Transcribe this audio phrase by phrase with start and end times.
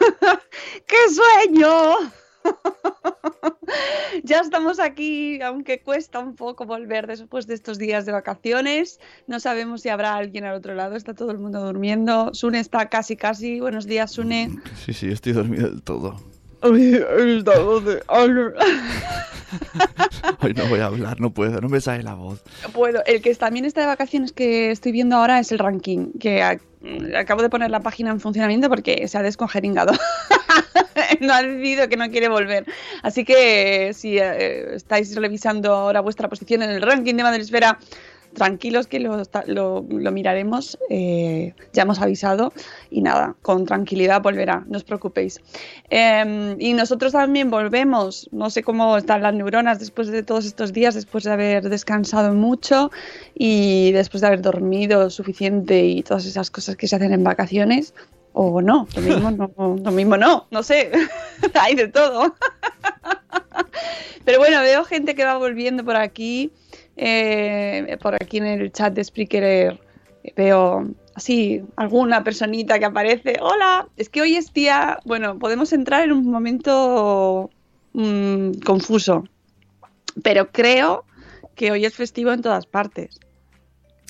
[0.86, 2.12] ¡Qué sueño!
[4.24, 9.00] ya estamos aquí, aunque cuesta un poco volver después de estos días de vacaciones.
[9.26, 12.32] No sabemos si habrá alguien al otro lado, está todo el mundo durmiendo.
[12.34, 13.60] Sune está casi, casi.
[13.60, 14.50] Buenos días, Sune.
[14.84, 16.16] Sí, sí, estoy dormido del todo.
[20.42, 22.42] Hoy no voy a hablar, no puedo, no me sale la voz.
[22.72, 23.02] Puedo.
[23.06, 26.42] El que también está de vacaciones que estoy viendo ahora es el ranking, que
[27.16, 29.92] acabo de poner la página en funcionamiento porque se ha descongeringado.
[31.20, 32.64] no ha decidido que no quiere volver.
[33.02, 37.78] Así que si eh, estáis revisando ahora vuestra posición en el ranking de Madresfera,
[38.34, 40.78] tranquilos que lo, lo- lo miraremos.
[40.88, 42.52] eh, ya hemos avisado
[42.90, 45.40] y nada, con tranquilidad volverá, no os preocupéis.
[45.90, 48.28] Eh, y nosotros también volvemos.
[48.32, 52.32] No sé cómo están las neuronas después de todos estos días, después de haber descansado
[52.34, 52.90] mucho
[53.34, 57.94] y después de haber dormido suficiente y todas esas cosas que se hacen en vacaciones.
[58.32, 59.50] O no, lo mismo no,
[59.84, 60.92] lo mismo no, no sé,
[61.60, 62.34] hay de todo.
[64.24, 66.52] Pero bueno, veo gente que va volviendo por aquí,
[66.96, 69.78] eh, por aquí en el chat de Spreaker eh,
[70.36, 73.36] veo así alguna personita que aparece.
[73.40, 77.50] Hola, es que hoy es día, bueno, podemos entrar en un momento
[77.92, 79.24] mm, confuso,
[80.22, 81.04] pero creo
[81.54, 83.20] que hoy es festivo en todas partes.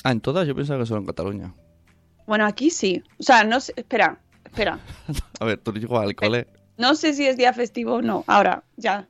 [0.04, 1.54] Ah, en todas yo pensaba que solo en Cataluña.
[2.26, 3.02] Bueno, aquí sí.
[3.18, 4.78] O sea, no sé, espera, espera.
[5.41, 6.47] A ver, tú llegas al cole.
[6.78, 8.24] No sé si es día festivo o no.
[8.26, 9.08] Ahora, ya,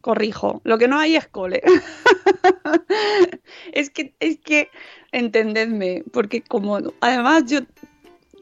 [0.00, 0.60] corrijo.
[0.64, 1.62] Lo que no hay es cole.
[3.72, 4.70] es que, es que,
[5.12, 7.60] entendedme, porque como, además yo,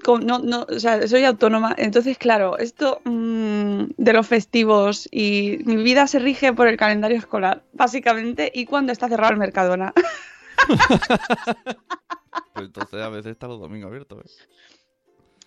[0.07, 5.83] no, no, o sea, soy autónoma, entonces, claro, esto mm, de los festivos y mi
[5.83, 9.93] vida se rige por el calendario escolar, básicamente, y cuando está cerrado el Mercadona.
[12.53, 14.19] Pues entonces a veces está los domingos abiertos.
[14.19, 14.45] ¿eh?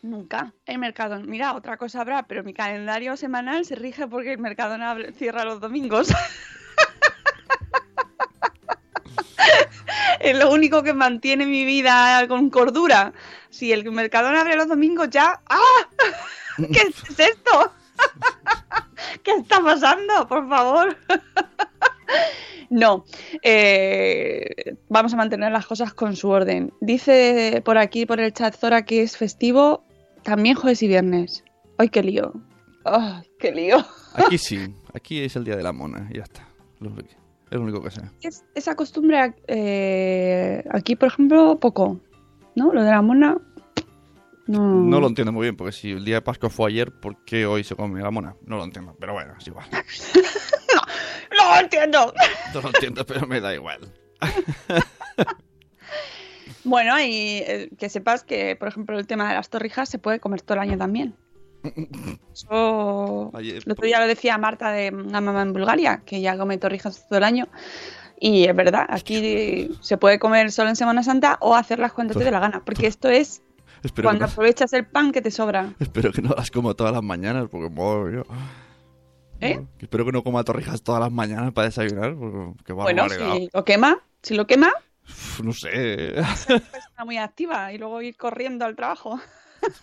[0.02, 0.54] Nunca.
[0.66, 1.26] El Mercadona.
[1.26, 5.60] Mira, otra cosa habrá, pero mi calendario semanal se rige porque el Mercadona cierra los
[5.60, 6.10] domingos.
[10.20, 13.14] es lo único que mantiene mi vida con cordura.
[13.52, 15.40] Si el Mercadona abre los domingos ya...
[15.48, 15.88] ¡Ah!
[16.58, 17.74] ¿Qué es esto?
[19.24, 20.28] ¿Qué está pasando?
[20.28, 20.98] Por favor.
[22.70, 23.06] No,
[23.44, 26.74] eh, vamos a mantener las cosas con su orden.
[26.80, 29.84] Dice por aquí, por el chat Zora, que es festivo
[30.24, 31.44] también jueves y viernes.
[31.78, 32.34] ¡Ay, qué lío!
[32.86, 33.78] ¡Ay, qué lío!
[34.14, 36.48] Aquí sí, aquí es el día de la mona y ya está.
[37.52, 38.02] Es lo único que sé.
[38.22, 42.00] Es, esa costumbre eh, aquí, por ejemplo, poco.
[42.56, 42.74] ¿No?
[42.74, 43.38] Lo de la mona.
[44.48, 47.24] No, No lo entiendo muy bien, porque si el día de Pascua fue ayer, ¿por
[47.24, 48.36] qué hoy se come la mona?
[48.46, 49.68] No lo entiendo, pero bueno, es igual.
[51.38, 52.14] ¡No lo entiendo!
[52.54, 53.80] No lo entiendo, pero me da igual.
[56.64, 60.20] Bueno, y eh, que sepas que, por ejemplo, el tema de las torrijas se puede
[60.20, 61.16] comer todo el año también.
[62.34, 63.32] Eso.
[63.34, 66.58] Ayer- El otro día lo decía Marta de una mamá en Bulgaria, que ya come
[66.58, 67.48] torrijas todo el año.
[68.20, 72.24] Y es verdad, aquí se puede comer solo en Semana Santa o hacerlas cuando te
[72.24, 73.42] dé la gana, porque esto es
[73.84, 75.74] Espero cuando no, aprovechas el pan que te sobra.
[75.80, 78.24] espero que no las como todas las mañanas, porque madre mía.
[79.40, 79.60] ¿Eh?
[79.80, 83.66] Espero que no coma torrijas todas las mañanas para desayunar, porque qué Bueno, si lo
[83.66, 84.72] quema, si lo quema,
[85.44, 86.20] No sé.
[86.20, 89.20] está muy activa y luego ir corriendo al trabajo.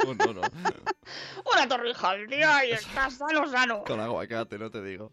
[0.04, 0.40] Oh, no, no.
[1.54, 3.84] Una torrija al día y estás sano, sano.
[3.84, 5.12] Con aguacate, no te digo.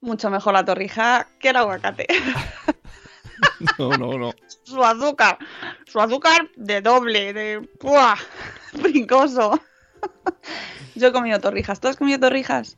[0.00, 2.08] Mucho mejor la torrija que el aguacate.
[3.78, 4.32] No, no, no.
[4.64, 5.38] Su azúcar,
[5.86, 8.16] su azúcar de doble, de ¡buah!
[8.72, 9.60] brincoso.
[10.96, 11.78] Yo he comido torrijas.
[11.78, 12.76] ¿Tú has comido torrijas?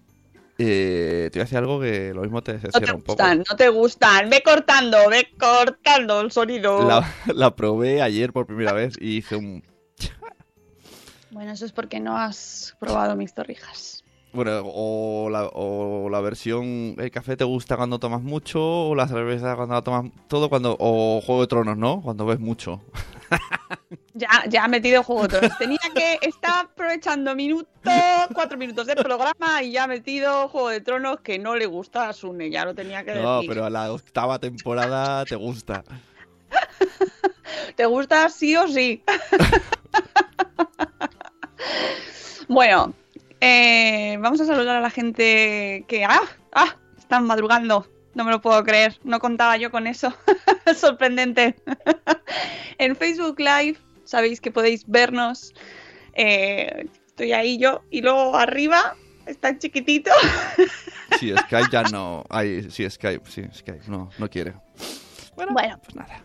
[0.58, 3.22] Eh, te voy a decir algo que lo mismo te No te decepciona un poco.
[3.22, 4.30] gustan, no te gustan.
[4.30, 6.86] Ve cortando, ve cortando el sonido.
[6.86, 9.62] La, la probé ayer por primera vez y hice un...
[11.30, 14.02] Bueno, eso es porque no has probado mis torrijas.
[14.32, 16.94] Bueno, o la, o la versión...
[16.98, 20.76] El café te gusta cuando tomas mucho, o la cerveza cuando la tomas todo, cuando...
[20.78, 22.00] O Juego de Tronos, ¿no?
[22.00, 22.80] Cuando ves mucho.
[24.14, 25.58] Ya, ya ha metido juego de tronos.
[25.58, 27.68] Tenía que estar aprovechando minutos,
[28.32, 32.08] cuatro minutos de programa y ya ha metido Juego de Tronos que no le gusta
[32.08, 33.50] a Sune, ya lo tenía que No, decir.
[33.50, 35.84] pero a la octava temporada te gusta.
[37.76, 39.02] ¿Te gusta sí o sí?
[42.48, 42.94] bueno,
[43.40, 46.20] eh, vamos a saludar a la gente que ¡ah!
[46.52, 46.76] ¡ah!
[46.98, 47.86] están madrugando.
[48.16, 50.12] No me lo puedo creer, no contaba yo con eso.
[50.74, 51.54] Sorprendente.
[52.78, 55.52] en Facebook Live sabéis que podéis vernos.
[56.14, 58.96] Eh, estoy ahí yo y luego arriba
[59.26, 60.10] está chiquitito.
[61.20, 62.24] Sí, Skype ya no...
[62.28, 63.84] Ay, sí, Skype, sí, Skype.
[63.86, 64.54] No, no quiere.
[65.34, 65.78] Bueno, Bueno.
[65.82, 66.24] pues nada.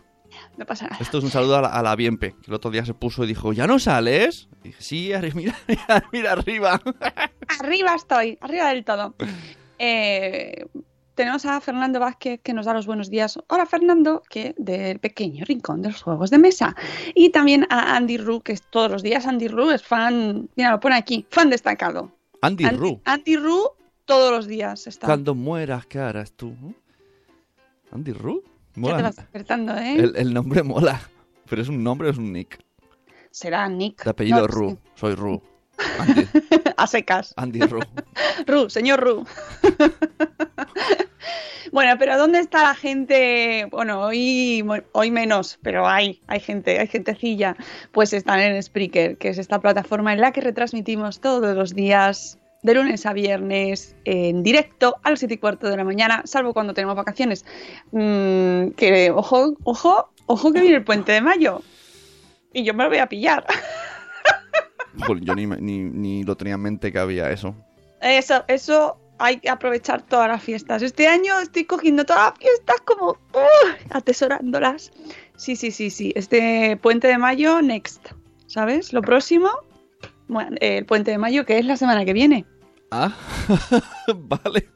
[0.58, 0.98] No pasa nada.
[1.00, 3.24] Esto es un saludo a la, a la Bienpe, que el otro día se puso
[3.24, 4.48] y dijo, ¿ya no sales?
[4.64, 6.80] Y dije, sí, arri- mira, mira, mira arriba.
[7.60, 9.14] Arriba estoy, arriba del todo.
[9.78, 10.66] Eh,
[11.14, 13.38] tenemos a Fernando Vázquez que nos da los buenos días.
[13.48, 16.74] Hola Fernando, que del pequeño rincón de los juegos de mesa.
[17.14, 20.70] Y también a Andy Ru, que es todos los días Andy Ru es fan, mira,
[20.70, 22.10] lo pone aquí, fan destacado.
[22.40, 23.00] Andy Andy, Ru.
[23.04, 23.70] Andy Ru
[24.04, 25.06] todos los días está.
[25.06, 26.54] Cuando mueras, ¿qué harás tú?
[27.92, 28.42] Andy Ru.
[28.74, 28.96] Ya Mola.
[28.96, 29.94] te vas despertando, ¿eh?
[29.96, 31.00] El, el nombre mola.
[31.48, 32.58] Pero es un nombre o es un nick.
[33.30, 34.02] Será Nick.
[34.04, 34.70] De apellido No, Ru.
[34.70, 34.78] sí.
[34.94, 35.42] Soy Ru.
[35.98, 36.26] Andy,
[36.82, 37.32] A secas.
[37.36, 37.78] Andy Ru.
[38.48, 39.24] Ru, señor Ru.
[41.72, 43.68] bueno, pero ¿dónde está la gente?
[43.70, 47.56] Bueno, hoy, hoy menos, pero hay, hay gente, hay gentecilla.
[47.92, 52.40] Pues están en Spreaker, que es esta plataforma en la que retransmitimos todos los días,
[52.62, 56.52] de lunes a viernes, en directo a las 7 y cuarto de la mañana, salvo
[56.52, 57.44] cuando tenemos vacaciones.
[57.92, 61.62] Mm, que, ojo, ojo, ojo que viene el puente de mayo.
[62.52, 63.46] Y yo me lo voy a pillar.
[65.20, 67.54] Yo ni, ni, ni lo tenía en mente que había eso.
[68.00, 70.82] Eso, eso hay que aprovechar todas las fiestas.
[70.82, 73.88] Este año estoy cogiendo todas las fiestas como ¡uh!
[73.90, 74.92] atesorándolas.
[75.36, 76.12] Sí, sí, sí, sí.
[76.16, 78.08] Este puente de mayo, next.
[78.46, 78.92] ¿Sabes?
[78.92, 79.48] Lo próximo,
[80.28, 82.44] bueno, el puente de mayo, que es la semana que viene.
[82.90, 83.14] Ah,
[84.14, 84.68] vale.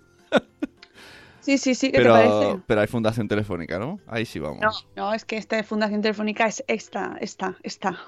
[1.41, 2.35] Sí, sí, sí, ¿qué te parece?
[2.41, 4.01] Pero, pero hay fundación telefónica, ¿no?
[4.07, 4.61] Ahí sí vamos.
[4.61, 7.99] No, no, es que esta Fundación Telefónica es esta, esta, esta.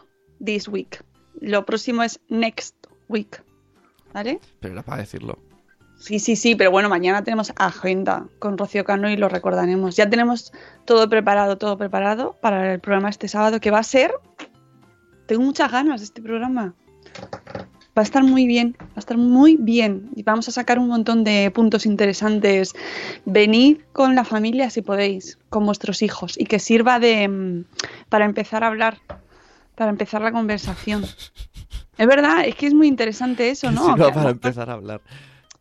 [0.44, 1.04] This week.
[1.40, 2.74] Lo próximo es next
[3.08, 3.42] week.
[4.12, 4.40] ¿Vale?
[4.60, 5.38] Pero era para decirlo.
[5.98, 9.96] Sí, sí, sí, pero bueno, mañana tenemos agenda con Rocío Cano y lo recordaremos.
[9.96, 10.52] Ya tenemos
[10.84, 14.12] todo preparado, todo preparado para el programa este sábado, que va a ser...
[15.26, 16.74] Tengo muchas ganas de este programa.
[17.98, 20.10] Va a estar muy bien, va a estar muy bien.
[20.14, 22.74] Y vamos a sacar un montón de puntos interesantes.
[23.24, 27.64] Venid con la familia si podéis, con vuestros hijos, y que sirva de mm,
[28.08, 28.98] para empezar a hablar,
[29.78, 31.04] para empezar la conversación.
[31.96, 33.94] Es verdad, es que es muy interesante eso, ¿no?
[33.94, 35.00] Que- para empezar a hablar.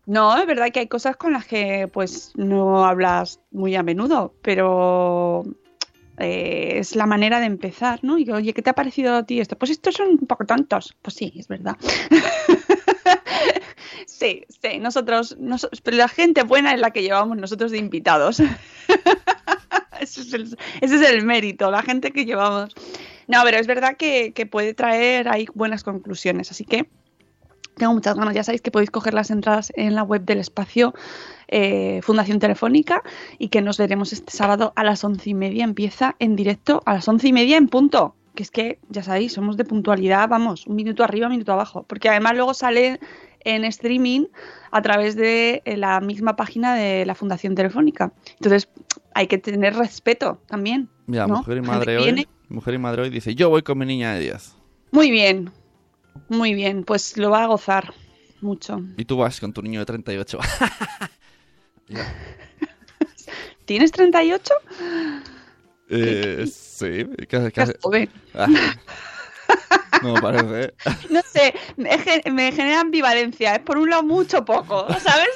[0.05, 4.33] no, es verdad que hay cosas con las que pues no hablas muy a menudo,
[4.41, 5.43] pero
[6.17, 8.17] eh, es la manera de empezar, ¿no?
[8.17, 9.55] Y que, oye, ¿qué te ha parecido a ti esto?
[9.57, 10.95] Pues estos son un poco tontos.
[11.01, 11.75] Pues sí, es verdad.
[14.05, 18.39] sí, sí, nosotros, nos- pero la gente buena es la que llevamos nosotros de invitados.
[19.99, 22.73] ese, es el, ese es el mérito, la gente que llevamos.
[23.27, 26.89] No, pero es verdad que, que puede traer ahí buenas conclusiones, así que
[27.75, 28.33] tengo muchas ganas.
[28.33, 30.93] Ya sabéis que podéis coger las entradas en la web del espacio
[31.47, 33.03] eh, Fundación Telefónica
[33.37, 35.63] y que nos veremos este sábado a las once y media.
[35.63, 38.15] Empieza en directo a las once y media en punto.
[38.33, 41.83] Que es que, ya sabéis, somos de puntualidad, vamos, un minuto arriba, un minuto abajo.
[41.83, 42.99] Porque además luego sale
[43.43, 44.25] en streaming
[44.71, 48.11] a través de eh, la misma página de la Fundación Telefónica.
[48.33, 48.69] Entonces,
[49.13, 50.89] hay que tener respeto también.
[51.27, 51.37] ¿no?
[51.37, 52.03] mujer y madre hoy.
[52.03, 54.55] viene- Mujer y madre hoy dice, yo voy con mi niña de 10.
[54.91, 55.51] Muy bien,
[56.29, 57.93] muy bien, pues lo va a gozar
[58.41, 58.79] mucho.
[58.97, 60.39] Y tú vas con tu niño de 38.
[63.65, 64.53] ¿Tienes 38?
[65.89, 67.05] eh, sí.
[67.81, 68.09] joven.
[68.33, 68.47] Ah.
[70.03, 70.75] No me parece.
[71.09, 73.55] No sé, me, gen- me genera ambivalencia.
[73.55, 75.29] Es por un lado mucho poco, ¿sabes?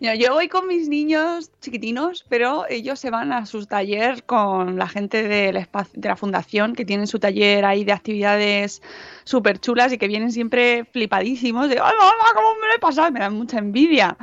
[0.00, 4.88] Yo voy con mis niños chiquitinos, pero ellos se van a sus taller con la
[4.88, 8.82] gente del espacio, de la fundación, que tienen su taller ahí de actividades
[9.24, 13.10] súper chulas y que vienen siempre flipadísimos de, ¡ay, mamá, cómo me lo he pasado!
[13.10, 14.16] Me dan mucha envidia,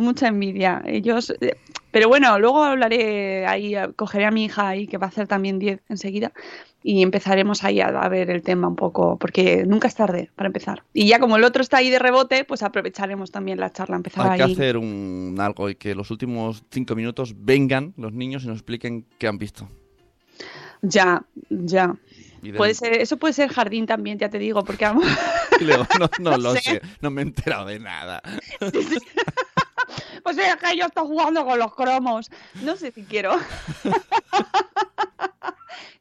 [0.00, 0.82] mucha envidia.
[0.86, 1.56] Ellos, eh,
[1.90, 5.58] pero bueno, luego hablaré ahí, cogeré a mi hija ahí, que va a hacer también
[5.58, 6.32] 10 enseguida,
[6.82, 10.46] y empezaremos ahí a, a ver el tema un poco, porque nunca es tarde para
[10.48, 10.82] empezar.
[10.94, 14.26] Y ya como el otro está ahí de rebote, pues aprovecharemos también la charla, empezar
[14.30, 14.52] Hay que ahí.
[14.52, 19.04] hacer un algo y que los últimos cinco minutos vengan los niños y nos expliquen
[19.18, 19.68] qué han visto.
[20.82, 21.94] Ya, ya.
[22.56, 24.86] Puede ser, eso puede ser jardín también, ya te digo, porque
[25.60, 26.60] luego, no, no No lo sé.
[26.62, 28.22] sé, no me he enterado de nada.
[30.22, 32.30] Pues es que yo estoy jugando con los cromos.
[32.62, 33.32] No sé si quiero.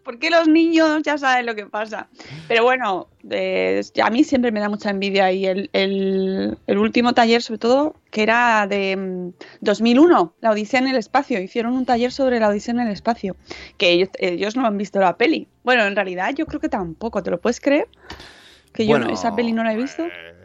[0.04, 2.08] Porque los niños ya saben lo que pasa.
[2.48, 5.32] Pero bueno, eh, a mí siempre me da mucha envidia.
[5.32, 9.30] Y el, el- el último taller, sobre todo, que era de mm,
[9.62, 11.40] 2001, La Odisea en el Espacio.
[11.40, 13.36] Hicieron un taller sobre La Odisea en el Espacio.
[13.78, 15.48] Que ellos, ellos no han visto la peli.
[15.64, 17.22] Bueno, en realidad yo creo que tampoco.
[17.22, 17.88] ¿Te lo puedes creer?
[18.74, 20.06] Que yo no- esa peli no la he visto.
[20.06, 20.39] eh,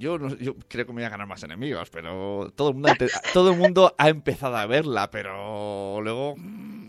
[0.00, 2.88] Yo, no- yo creo que me voy a ganar más enemigos, pero todo el mundo,
[3.34, 6.34] todo el mundo ha empezado a verla, pero luego...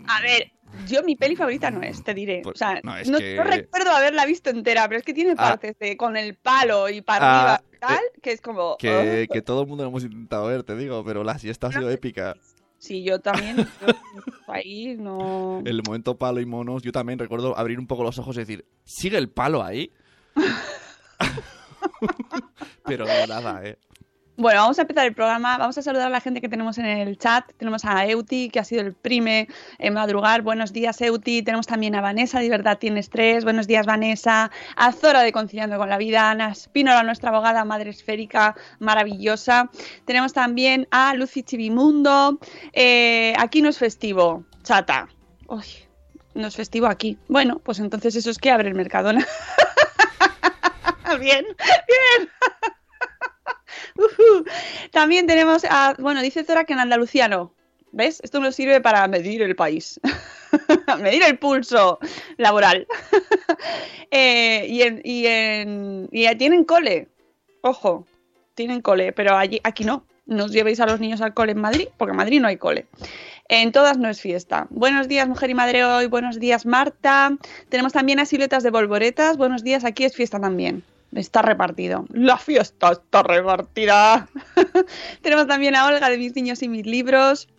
[0.07, 0.51] A ver,
[0.87, 2.39] yo mi peli favorita no es, te diré.
[2.41, 5.13] Pues, o sea, no, no, es no que- recuerdo haberla visto entera, pero es que
[5.13, 5.49] tiene Ah.
[5.49, 8.77] partes de con el palo y para Ah, arriba y tal, que es como...
[8.77, 9.33] Que, "Oh".
[9.33, 11.89] que todo el mundo lo hemos intentado ver, te digo, pero la siesta ha sido
[11.91, 12.35] épica.
[12.77, 13.57] Sí, yo también.
[13.57, 13.87] yo
[14.47, 15.61] ahí no...
[15.65, 18.65] El momento palo y monos, yo también recuerdo abrir un poco los ojos y decir,
[18.85, 19.91] ¿sigue el palo ahí?
[22.85, 23.77] pero nada, ¿eh?
[24.41, 25.57] Bueno, vamos a empezar el programa.
[25.59, 27.45] Vamos a saludar a la gente que tenemos en el chat.
[27.57, 30.41] Tenemos a Euti, que ha sido el prime en madrugar.
[30.41, 31.43] Buenos días, Euti.
[31.43, 33.43] Tenemos también a Vanessa, de verdad tienes tres.
[33.43, 34.49] Buenos días, Vanessa.
[34.75, 36.31] A Zora de Conciliando con la Vida.
[36.31, 39.69] Ana Espínola, nuestra abogada madre esférica maravillosa.
[40.05, 42.39] Tenemos también a Lucy Chivimundo.
[42.73, 45.07] Eh, aquí no es festivo, chata.
[45.49, 45.65] Uy,
[46.33, 47.19] no es festivo aquí.
[47.27, 49.23] Bueno, pues entonces eso es que abre el Mercadona.
[51.19, 52.29] bien, bien.
[54.91, 57.53] También tenemos a, bueno, dice Zora que en Andalucía no.
[57.93, 58.21] ¿Ves?
[58.23, 59.99] Esto nos sirve para medir el país.
[61.01, 61.99] medir el pulso
[62.37, 62.87] laboral.
[64.11, 67.09] Eh, y, en, y, en, y tienen cole.
[67.61, 68.05] Ojo,
[68.55, 70.05] tienen cole, pero allí, aquí no.
[70.25, 72.55] No os llevéis a los niños al cole en Madrid, porque en Madrid no hay
[72.55, 72.87] cole.
[73.49, 74.67] En todas no es fiesta.
[74.69, 76.07] Buenos días, mujer y madre hoy.
[76.07, 77.37] Buenos días, Marta.
[77.67, 79.35] Tenemos también a siluetas de volvoretas.
[79.35, 80.83] Buenos días, aquí es fiesta también.
[81.13, 82.05] Está repartido.
[82.13, 84.27] La fiesta está repartida.
[85.21, 87.49] Tenemos también a Olga de mis niños y mis libros.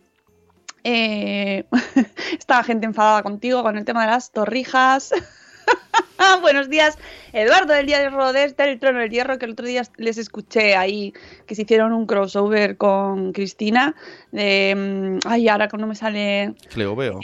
[0.84, 1.64] Eh,
[2.38, 5.12] está gente enfadada contigo con el tema de las torrijas.
[6.40, 6.98] Buenos días,
[7.32, 10.76] Eduardo del Día de Rodés del Trono del Hierro, que el otro día les escuché
[10.76, 11.12] ahí
[11.46, 13.94] que se hicieron un crossover con Cristina.
[14.30, 16.54] De, mm, ay, ahora que no me sale.
[16.70, 17.20] Cleo veo.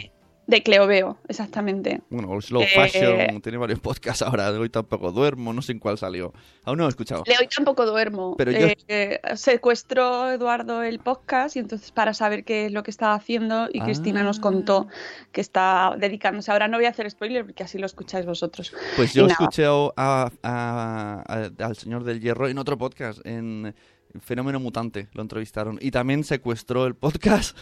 [0.48, 2.00] De Cleoveo, exactamente.
[2.08, 4.50] Bueno, Slow Eh, Fashion tiene varios podcasts ahora.
[4.50, 6.32] de Hoy tampoco duermo, no sé en cuál salió.
[6.64, 7.22] Aún no lo he escuchado.
[7.26, 8.34] De hoy tampoco duermo.
[8.38, 12.90] Pero yo- Eh, secuestró Eduardo el podcast y entonces para saber qué es lo que
[12.90, 14.88] estaba haciendo y Cristina nos contó
[15.32, 16.50] que está dedicándose.
[16.50, 18.72] Ahora no voy a hacer spoiler porque así lo escucháis vosotros.
[18.96, 23.74] Pues yo escuché a- a- a- a- al señor del hierro en otro podcast, en
[24.20, 25.78] Fenómeno Mutante, lo entrevistaron.
[25.82, 27.54] Y también secuestró el podcast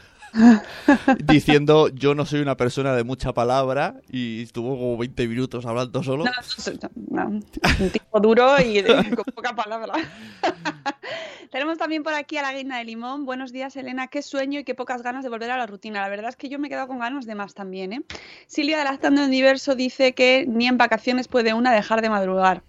[1.24, 6.02] diciendo yo no soy una persona de mucha palabra y estuvo como 20 minutos hablando
[6.02, 6.24] solo.
[6.24, 9.94] No, un tipo duro y con poca palabra.
[11.50, 13.24] Tenemos también por aquí a la Guina de Limón.
[13.24, 14.08] Buenos días, Elena.
[14.08, 16.00] Qué sueño y qué pocas ganas de volver a la rutina.
[16.00, 17.92] La verdad es que yo me he quedado con ganas de más también.
[17.92, 18.02] ¿eh?
[18.46, 22.62] Silvia de Lactando en Diverso dice que ni en vacaciones puede una dejar de madrugar.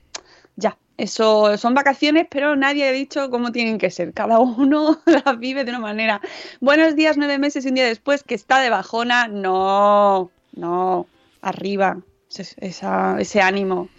[0.55, 4.13] Ya, eso son vacaciones, pero nadie ha dicho cómo tienen que ser.
[4.13, 6.21] Cada uno las vive de una manera.
[6.59, 9.27] Buenos días, nueve meses y un día después, que está de bajona.
[9.27, 11.07] No, no,
[11.41, 11.97] arriba,
[12.29, 13.89] ese, esa- ese ánimo,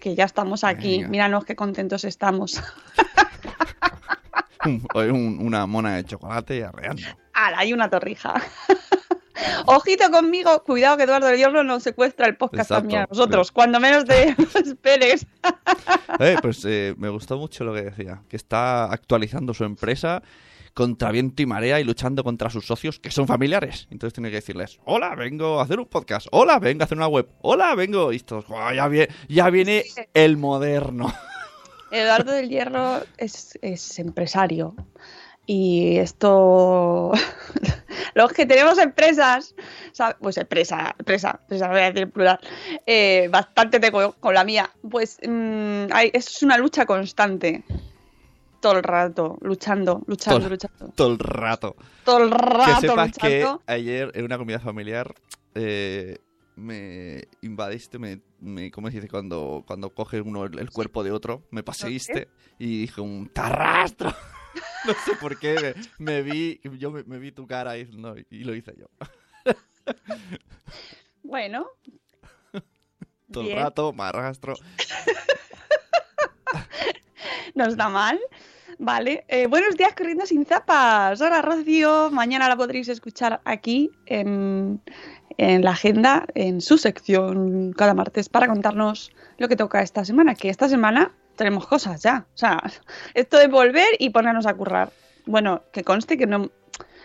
[0.00, 0.96] que ya estamos aquí.
[0.98, 1.08] Venga.
[1.08, 2.62] Míranos qué contentos estamos.
[4.64, 7.02] Un- un- una mona de chocolate y arreando.
[7.34, 7.58] ¡Hala!
[7.58, 8.34] Hay una torrija.
[9.66, 12.80] Ojito conmigo, cuidado que Eduardo del Hierro nos secuestra el podcast Exacto.
[12.82, 14.34] también a nosotros, cuando menos te
[14.64, 15.26] esperes.
[16.18, 20.22] Eh, pues eh, me gustó mucho lo que decía, que está actualizando su empresa
[20.74, 23.88] contra viento y marea y luchando contra sus socios que son familiares.
[23.90, 27.08] Entonces tiene que decirles, hola, vengo a hacer un podcast, hola, vengo a hacer una
[27.08, 28.10] web, hola, vengo...
[28.12, 29.84] Y estos, "Guau, ya, vie- ya viene
[30.14, 31.12] el moderno.
[31.90, 34.74] Eduardo del Hierro es, es empresario.
[35.46, 37.12] Y esto.
[38.14, 39.54] Los que tenemos empresas,
[40.20, 42.38] pues empresa, empresa, empresa, voy a decir plural,
[42.86, 47.64] eh, bastante tengo con la mía, pues mm, hay- es una lucha constante.
[48.60, 50.88] todo el rato luchando, luchando, Todo- luchando.
[50.94, 51.74] Todo el rato.
[52.04, 53.62] Todo el Que rato sepas que luchando.
[53.66, 55.12] ayer en una comida familiar
[55.56, 56.18] eh,
[56.54, 59.08] me invadiste, me, me ¿cómo se dice?
[59.08, 64.14] Cuando, cuando coge uno el, el cuerpo de otro, me paseíste y dije un tarrastro.
[64.86, 68.14] no sé por qué, me, me vi, yo me, me vi tu cara y, no,
[68.30, 68.86] y lo hice yo.
[71.24, 71.66] Bueno.
[73.30, 74.54] Todo bien, el rato, me arrastro.
[77.54, 78.18] No está mal.
[78.78, 79.24] Vale.
[79.28, 81.20] Eh, buenos días, corriendo sin zapas.
[81.20, 82.10] Hola, Rocío.
[82.10, 84.80] Mañana la podréis escuchar aquí en,
[85.36, 90.34] en la agenda, en su sección cada martes, para contarnos lo que toca esta semana.
[90.34, 92.26] Que esta semana tenemos cosas ya.
[92.34, 92.62] O sea,
[93.14, 94.92] esto de volver y ponernos a currar.
[95.26, 96.50] Bueno, que conste que no.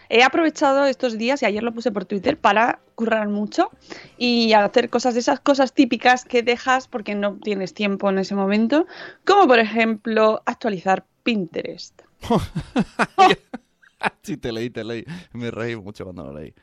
[0.09, 3.71] He aprovechado estos días, y ayer lo puse por Twitter, para currar mucho
[4.17, 8.33] y hacer cosas de esas cosas típicas que dejas porque no tienes tiempo en ese
[8.33, 8.87] momento,
[9.25, 12.01] como por ejemplo actualizar Pinterest.
[14.21, 15.03] sí, te leí, te leí.
[15.33, 16.53] Me reí mucho cuando lo leí.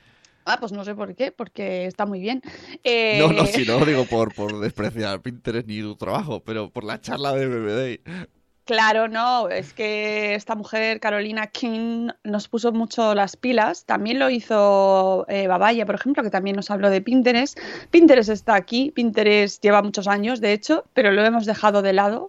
[0.44, 2.42] Ah, pues no sé por qué, porque está muy bien.
[2.82, 6.70] Eh, No, no, si no lo digo por, por despreciar Pinterest ni tu trabajo, pero
[6.70, 8.28] por la charla de BBD.
[8.64, 13.84] Claro, no, es que esta mujer, Carolina King, nos puso mucho las pilas.
[13.84, 17.58] También lo hizo eh, Babaya, por ejemplo, que también nos habló de Pinterest.
[17.90, 22.28] Pinterest está aquí, Pinterest lleva muchos años, de hecho, pero lo hemos dejado de lado.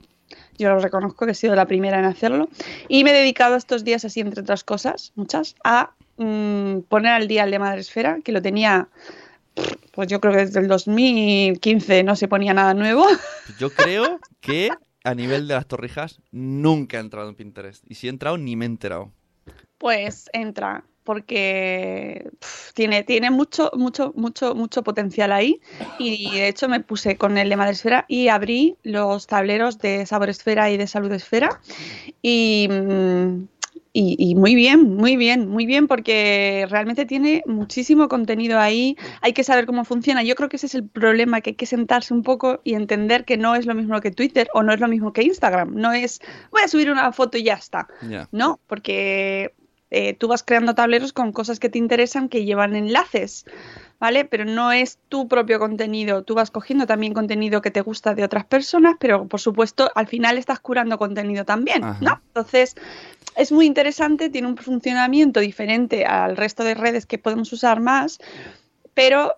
[0.57, 2.49] Yo lo reconozco que he sido la primera en hacerlo.
[2.89, 7.27] Y me he dedicado estos días, así entre otras cosas, muchas, a mm, poner al
[7.27, 8.89] día el de Madresfera, que lo tenía,
[9.91, 13.05] pues yo creo que desde el 2015 no se ponía nada nuevo.
[13.59, 14.69] Yo creo que
[15.03, 17.83] a nivel de las torrijas nunca he entrado en Pinterest.
[17.87, 19.11] Y si he entrado, ni me he enterado.
[19.77, 22.31] Pues entra, porque
[22.73, 25.61] tiene, tiene mucho, mucho, mucho, mucho potencial ahí.
[25.99, 30.29] Y de hecho me puse con el de Madresfera y abrí los tableros de Sabor
[30.29, 31.61] Esfera y de Salud Esfera.
[32.23, 33.47] Y, mm,
[33.97, 38.97] y, y muy bien, muy bien, muy bien, porque realmente tiene muchísimo contenido ahí.
[39.21, 40.21] Hay que saber cómo funciona.
[40.21, 43.23] Yo creo que ese es el problema, que hay que sentarse un poco y entender
[43.23, 45.75] que no es lo mismo que Twitter o no es lo mismo que Instagram.
[45.75, 46.19] No es,
[46.51, 47.87] voy a subir una foto y ya está.
[48.33, 49.53] No, porque
[49.91, 53.45] eh, tú vas creando tableros con cosas que te interesan que llevan enlaces,
[53.99, 54.25] ¿vale?
[54.25, 56.23] Pero no es tu propio contenido.
[56.23, 60.07] Tú vas cogiendo también contenido que te gusta de otras personas, pero por supuesto al
[60.07, 61.97] final estás curando contenido también, Ajá.
[62.01, 62.21] ¿no?
[62.27, 62.75] Entonces
[63.35, 68.19] es muy interesante, tiene un funcionamiento diferente al resto de redes que podemos usar más,
[68.93, 69.33] pero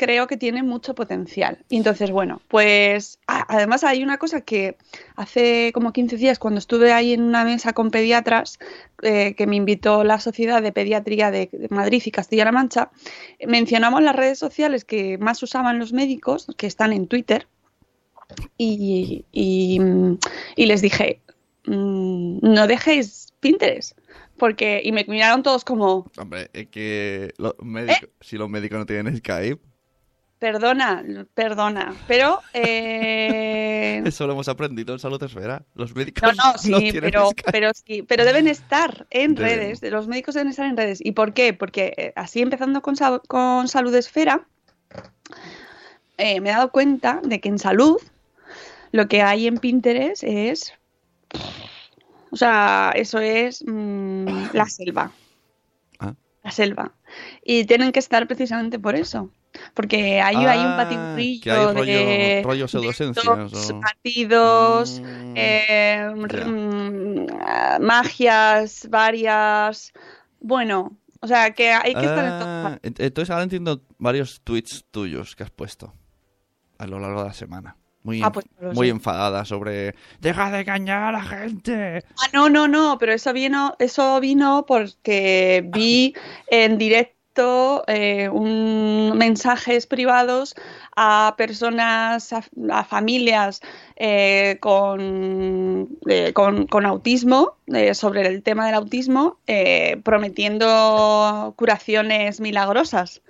[0.00, 1.58] creo que tiene mucho potencial.
[1.68, 4.78] Y entonces, bueno, pues además hay una cosa que
[5.14, 8.58] hace como 15 días, cuando estuve ahí en una mesa con pediatras,
[9.02, 12.90] eh, que me invitó la Sociedad de Pediatría de, Madrid y Castilla-La Mancha,
[13.46, 17.46] mencionamos las redes sociales que más usaban los médicos, que están en Twitter,
[18.56, 19.80] y, y,
[20.56, 21.20] y les dije,
[21.66, 23.98] mm, no dejéis Pinterest,
[24.38, 28.10] porque, y me miraron todos como, Hombre, es que los médicos, ¿Eh?
[28.22, 29.60] si los médicos no tienen Skype,
[30.40, 32.40] perdona, perdona, pero...
[32.54, 35.62] eh, eso lo hemos aprendido en Salud Esfera.
[35.74, 37.52] Los médicos No, no, sí, tienen pero, Skype.
[37.52, 39.58] pero sí, pero deben estar en Deben.
[39.58, 40.98] redes, los médicos deben estar en redes.
[41.04, 41.52] ¿Y por qué?
[41.54, 42.96] Porque eh, así empezando con,
[43.28, 44.46] con Salud Esfera,
[46.18, 47.98] eh, me he dado cuenta de que en salud
[48.92, 50.72] lo que hay en Pinterest es,
[52.30, 55.12] o sea, eso es mm, la selva.
[55.98, 56.14] Ah.
[56.42, 56.92] La selva.
[57.44, 59.30] Y tienen que estar precisamente por eso.
[59.74, 66.10] Porque ahí hay un Ah, patiburrillo hay rollo- de, rollo o- batidos, Mm, eh,
[66.46, 69.92] mm, ah, magias varias.
[70.40, 74.84] Bueno, o sea que hay que estar en todas Ah, entonces ahora entiendo varios tweets
[74.90, 75.94] tuyos que has puesto
[76.78, 77.76] a lo largo de la semana.
[78.02, 82.02] Muy, Ah, pues muy enfadada sobre deja de engañar a la gente.
[82.18, 86.14] Ah, no, no, no, pero eso vino, eso vino porque vi
[86.50, 87.19] en directo
[87.86, 90.54] eh, un, mensajes privados
[90.96, 93.60] a personas, a, a familias
[93.96, 99.38] eh, con, eh, con, con autismo, eh, sobre el tema del autismo,
[100.02, 103.20] prometiendo curaciones milagrosas.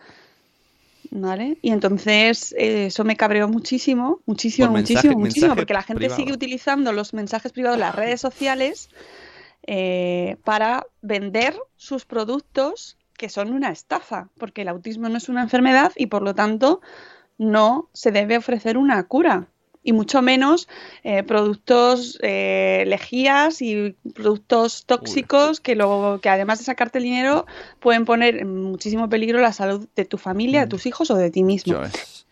[1.13, 1.59] ¿Vale?
[1.61, 5.99] Y entonces eso me cabreó muchísimo, muchísimo, Por mensaje- muchísimo, muchísimo, mensaje porque la gente
[6.01, 6.17] privado.
[6.21, 8.89] sigue utilizando los mensajes privados en las redes sociales
[10.45, 15.93] para vender sus productos que son una estafa, porque el autismo no es una enfermedad
[15.95, 16.81] y por lo tanto
[17.37, 19.47] no se debe ofrecer una cura.
[19.83, 20.69] Y mucho menos
[21.05, 27.45] eh, productos eh, lejías y productos tóxicos que, lo, que además de sacarte el dinero
[27.79, 31.31] pueden poner en muchísimo peligro la salud de tu familia, de tus hijos o de
[31.31, 31.79] ti mismo.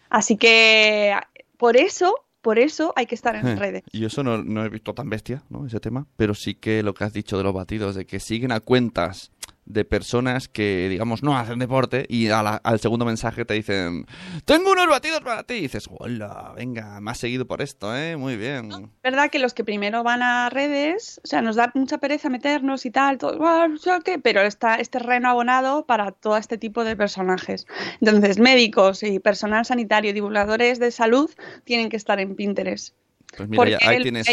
[0.08, 1.14] Así que
[1.58, 3.82] por eso Por eso hay que estar en Eh, redes.
[3.92, 5.66] Y eso no, no he visto tan bestia, ¿no?
[5.66, 6.06] Ese tema.
[6.16, 9.32] Pero sí que lo que has dicho de los batidos, de que siguen a cuentas
[9.68, 14.06] de personas que, digamos, no hacen deporte y a la- al segundo mensaje te dicen,
[14.46, 15.54] tengo unos batidos para ti.
[15.54, 18.16] Y dices, hola, venga, me has seguido por esto, ¿eh?
[18.16, 18.90] Muy bien.
[19.02, 22.86] verdad que los que primero van a redes, o sea, nos da mucha pereza meternos
[22.86, 26.56] y tal, todo, "Ah, no sé qué", pero está este terreno abonado para todo este
[26.58, 27.66] tipo de personajes.
[28.00, 31.30] Entonces, médicos y personal sanitario, divulgadores de salud,
[31.64, 32.94] tienen que estar en Pinterest.
[33.36, 34.26] Pues mira, ya- ahí, tienes,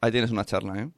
[0.00, 0.88] ahí tienes una charla, ¿eh?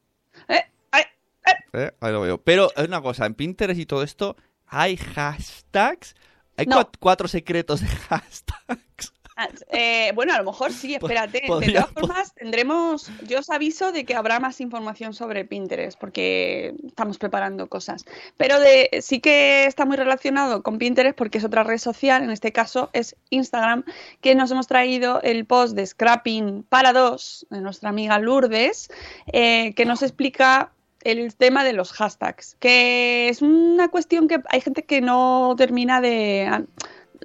[1.73, 1.91] ¿Eh?
[2.01, 2.39] Ahí lo veo.
[2.43, 6.15] Pero es una cosa, en Pinterest y todo esto, hay hashtags.
[6.57, 6.91] Hay No.
[7.01, 9.13] cuatro secretos de hashtags.
[9.39, 11.41] ah, eh, bueno, a lo mejor sí, espérate.
[11.41, 16.75] De todas formas, tendremos, yo os aviso de que habrá más información sobre Pinterest, porque
[16.87, 18.05] estamos preparando cosas.
[18.37, 22.31] Pero de, sí que está muy relacionado con Pinterest porque es otra red social, en
[22.31, 23.85] este caso es Instagram,
[24.21, 28.91] que nos hemos traído el post de Scrapping para dos, de nuestra amiga Lourdes,
[29.33, 30.71] eh, que nos explica
[31.05, 36.01] el tema de los hashtags, que es una cuestión que hay gente que no termina
[36.01, 36.47] de...
[36.47, 36.65] A,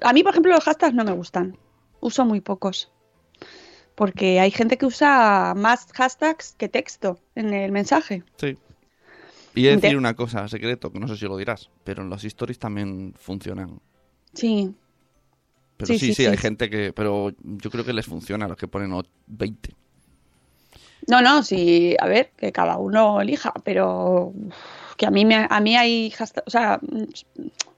[0.02, 1.56] a mí, por ejemplo, los hashtags no me gustan.
[2.00, 2.90] Uso muy pocos.
[3.94, 8.22] Porque hay gente que usa más hashtags que texto en el mensaje.
[8.36, 8.56] Sí.
[9.54, 12.02] Y he de De- decir una cosa, secreto, que no sé si lo dirás, pero
[12.02, 13.80] en los stories también funcionan.
[14.34, 14.72] Sí.
[15.76, 16.42] Pero Sí, sí, sí, sí, hay sí.
[16.42, 16.92] gente que...
[16.92, 19.74] Pero yo creo que les funciona a los que ponen o- 20.
[21.08, 24.32] No, no, sí, a ver, que cada uno elija, pero
[24.98, 26.80] que a mí, me, a mí hay hashtags, o sea,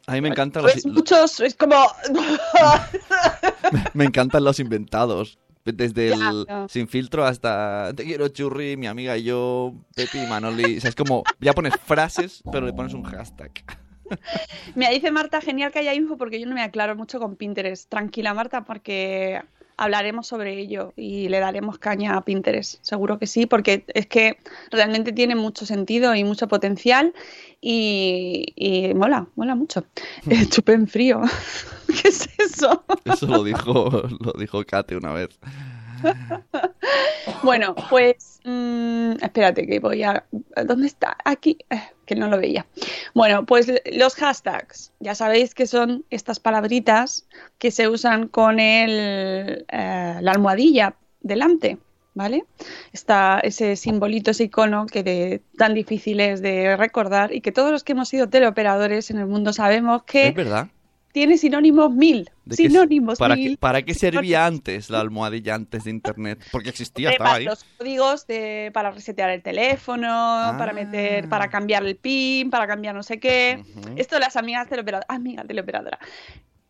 [0.06, 1.76] A mí me encantan los, pues muchos, es como...
[3.94, 5.38] me encantan los inventados.
[5.62, 6.66] Desde el ya.
[6.68, 10.78] sin filtro hasta te quiero churri, mi amiga y yo, Pepi y Manoli.
[10.78, 13.52] O sea, es como, ya pones frases, pero le pones un hashtag.
[14.74, 17.88] Me dice Marta, genial que haya info porque yo no me aclaro mucho con Pinterest.
[17.88, 19.42] Tranquila, Marta, porque
[19.80, 22.76] hablaremos sobre ello y le daremos caña a Pinterest.
[22.82, 24.36] Seguro que sí, porque es que
[24.70, 27.14] realmente tiene mucho sentido y mucho potencial
[27.62, 29.84] y, y mola, mola mucho.
[30.30, 31.22] Eh, Chupen frío.
[31.86, 32.84] ¿Qué es eso?
[33.04, 35.38] Eso lo dijo, lo dijo Kate una vez.
[37.42, 40.24] Bueno, pues mm, espérate que voy a...
[40.66, 41.16] ¿Dónde está?
[41.24, 41.58] Aquí,
[42.11, 42.66] que no lo veía.
[43.14, 47.25] Bueno, pues los hashtags, ya sabéis que son estas palabritas
[47.59, 51.79] que se usan con el, eh, la almohadilla delante,
[52.14, 52.42] ¿vale?
[52.92, 57.70] Está ese simbolito, ese icono que de, tan difícil es de recordar y que todos
[57.70, 60.66] los que hemos sido teleoperadores en el mundo sabemos que Es verdad.
[61.12, 62.31] Tiene sinónimos mil.
[62.44, 63.51] ¿De qué- Sinónimos ¿Para mil.
[63.53, 66.42] qué, ¿Para qué servía antes la almohadilla antes de internet?
[66.53, 67.44] Porque existía, estaba ahí.
[67.44, 70.07] los códigos de, para resetear el teléfono,
[70.59, 73.62] para meter, para cambiar el PIN, para cambiar no sé qué.
[73.77, 73.94] Ujú.
[73.96, 75.99] Esto las amigas teleoperadoras, amiga teleoperadora,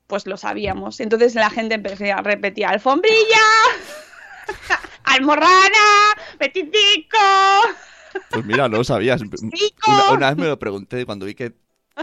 [0.06, 1.00] pues lo sabíamos.
[1.00, 3.16] Entonces la gente empezó a repetir alfombrilla,
[5.04, 7.18] almorrana, petitico.
[8.30, 9.20] Pues mira, no lo sabías.
[9.22, 11.52] Una, una vez me lo pregunté cuando vi que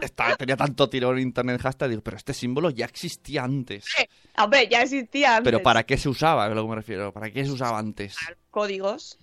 [0.06, 3.86] estaba- tenía tanto tirón en internet hashtag, digo, pero este símbolo ya existía antes.
[4.38, 6.48] Hombre, ya existían Pero ¿para qué se usaba?
[6.48, 7.12] Es lo que me refiero.
[7.12, 8.16] ¿Para qué se usaba antes?
[8.52, 9.18] códigos.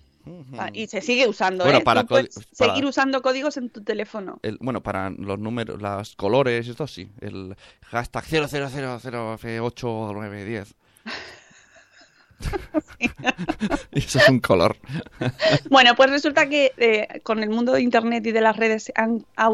[0.57, 1.83] Ah, Y se sigue usando, Bueno, ¿eh?
[1.83, 2.15] para Tú
[2.51, 4.39] seguir usando códigos en tu teléfono.
[4.41, 7.11] El- bueno, para los números, los colores, esto sí.
[7.21, 8.25] El hashtag
[12.39, 12.85] 000088910.
[13.91, 14.77] y eso es un color.
[15.69, 18.91] Bueno, pues resulta que eh, con el mundo de Internet y de las redes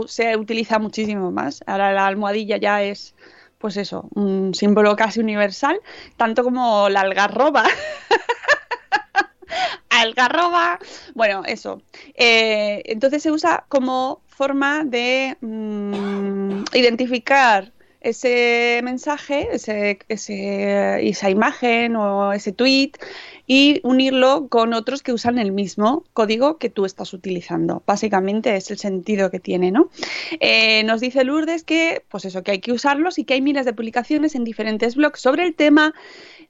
[0.07, 1.63] se utiliza muchísimo más.
[1.65, 3.15] Ahora la almohadilla ya es,
[3.57, 5.79] pues eso, un símbolo casi universal,
[6.17, 7.63] tanto como la algarroba.
[9.89, 10.79] algarroba.
[11.13, 11.81] Bueno, eso.
[12.15, 21.95] Eh, entonces se usa como forma de mm, identificar ese mensaje, ese, ese- esa imagen
[21.95, 22.91] o ese tweet
[23.47, 27.83] y unirlo con otros que usan el mismo código que tú estás utilizando.
[27.85, 29.89] Básicamente es el sentido que tiene, ¿no?
[30.39, 33.65] Eh, nos dice Lourdes que, pues eso, que hay que usarlos y que hay miles
[33.65, 35.93] de publicaciones en diferentes blogs sobre el tema,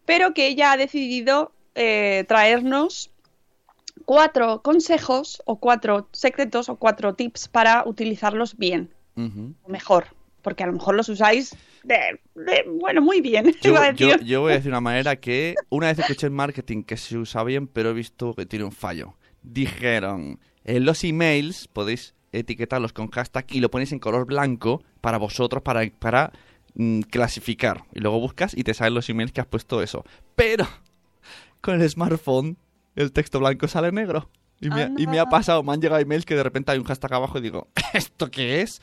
[0.05, 3.11] pero que ella ha decidido eh, traernos
[4.05, 8.89] cuatro consejos o cuatro secretos o cuatro tips para utilizarlos bien
[9.65, 10.05] o mejor,
[10.41, 13.53] porque a lo mejor los usáis de, de- bueno, muy bien.
[13.61, 16.97] Yo, a yo- voy a decir una manera que una vez escuché en marketing que
[16.97, 19.15] se usa bien, pero he visto que tiene un fallo.
[19.43, 25.17] Dijeron, en los emails podéis etiquetarlos con hashtag y lo ponéis en color blanco para
[25.17, 26.31] vosotros, para, para
[26.75, 27.83] mm, clasificar.
[27.93, 30.05] Y luego buscas y te salen los emails que has puesto eso.
[30.35, 30.65] Pero
[31.61, 32.57] con el smartphone
[32.95, 34.29] el texto blanco sale negro.
[34.59, 36.77] Y me, ha- y me ha pasado, me han llegado emails que de repente hay
[36.77, 38.81] un hashtag abajo y digo, ¿esto qué es?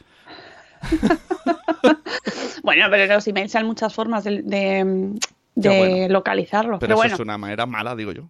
[2.62, 5.14] Bueno, pero los emails hay muchas formas de, de,
[5.58, 6.08] de bueno.
[6.08, 6.78] localizarlo.
[6.78, 8.28] Pero, Pero, eso bueno, es una manera mala, digo yo.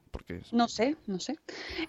[0.52, 1.38] No sé, no sé.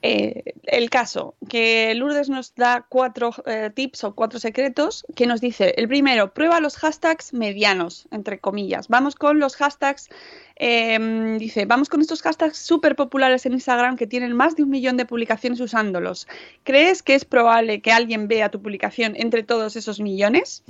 [0.02, 5.42] Eh, el caso, que Lourdes nos da cuatro eh, tips o cuatro secretos que nos
[5.42, 8.88] dice, el primero, prueba los hashtags medianos, entre comillas.
[8.88, 10.10] Vamos con los hashtags,
[10.56, 14.70] eh, dice, vamos con estos hashtags súper populares en Instagram que tienen más de un
[14.70, 16.28] millón de publicaciones usándolos.
[16.64, 20.64] ¿Crees que es probable que alguien vea tu publicación entre todos esos millones?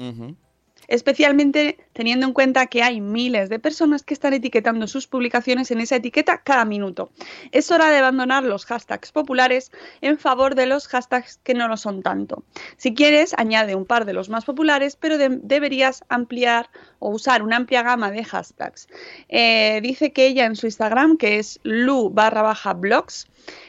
[0.89, 5.80] Especialmente teniendo en cuenta que hay miles de personas que están etiquetando sus publicaciones en
[5.80, 7.12] esa etiqueta cada minuto.
[7.52, 9.71] Es hora de abandonar los hashtags populares
[10.02, 12.43] en favor de los hashtags que no lo son tanto.
[12.78, 17.43] Si quieres, añade un par de los más populares, pero de- deberías ampliar o usar
[17.43, 18.88] una amplia gama de hashtags.
[19.30, 22.56] Eh, dice que ella en su Instagram, que es lu barra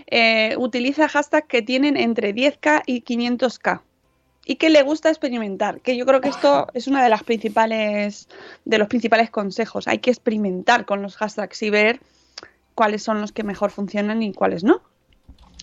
[0.07, 3.83] eh, utiliza hashtags que tienen entre 10k y 500k
[4.51, 8.29] y que le gusta experimentar, que yo creo que esto es una de las principales
[8.65, 9.87] de los principales consejos.
[9.87, 12.01] Hay que experimentar con los hashtags y ver
[12.75, 14.83] cuáles son los que mejor funcionan y cuáles no.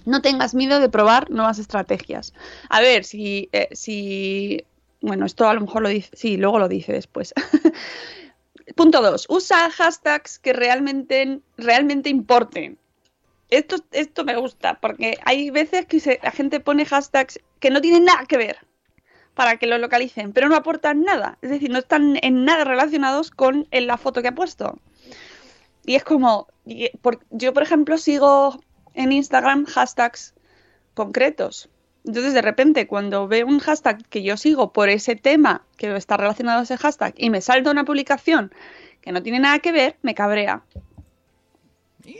[0.05, 2.33] No tengas miedo de probar nuevas estrategias.
[2.69, 4.63] A ver, si, eh, si
[5.01, 7.33] bueno, esto a lo mejor lo dice, sí, luego lo dice después.
[8.77, 9.25] Punto 2.
[9.27, 12.77] Usa hashtags que realmente, realmente importen.
[13.49, 17.81] Esto, esto me gusta, porque hay veces que se- la gente pone hashtags que no
[17.81, 18.66] tienen nada que ver
[19.37, 21.37] para que lo localicen, pero no aportan nada.
[21.41, 24.79] Es decir, no están en nada relacionados con en la foto que ha puesto.
[25.85, 28.59] Y es como, y- por- yo por ejemplo sigo
[28.95, 30.33] en Instagram hashtags
[30.95, 31.69] concretos.
[32.03, 36.17] Entonces de repente cuando veo un hashtag que yo sigo por ese tema que está
[36.17, 38.51] relacionado a ese hashtag y me salta una publicación
[39.01, 40.63] que no tiene nada que ver, me cabrea.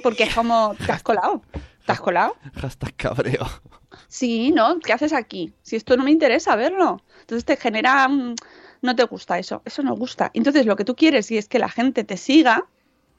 [0.03, 1.41] Porque es como, te has colado,
[1.85, 2.35] te has colado.
[2.61, 3.47] Hashtag cabreo.
[4.07, 4.79] Sí, ¿no?
[4.79, 5.53] ¿Qué haces aquí?
[5.63, 7.01] Si esto no me interesa verlo.
[7.21, 8.07] Entonces te genera...
[8.07, 8.35] mm,
[8.81, 10.29] No te gusta eso, eso no gusta.
[10.33, 12.65] Entonces lo que tú quieres y es que la gente te siga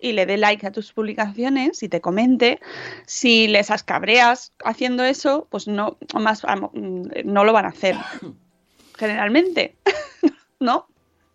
[0.01, 2.61] y le dé like a tus publicaciones y te comente.
[3.07, 7.97] Si les ascabreas haciendo eso, pues no, más, mm, no lo van a hacer.
[8.97, 9.77] Generalmente.
[10.61, 10.87] ¿No?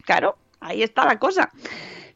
[0.05, 1.51] Claro, ahí está la cosa.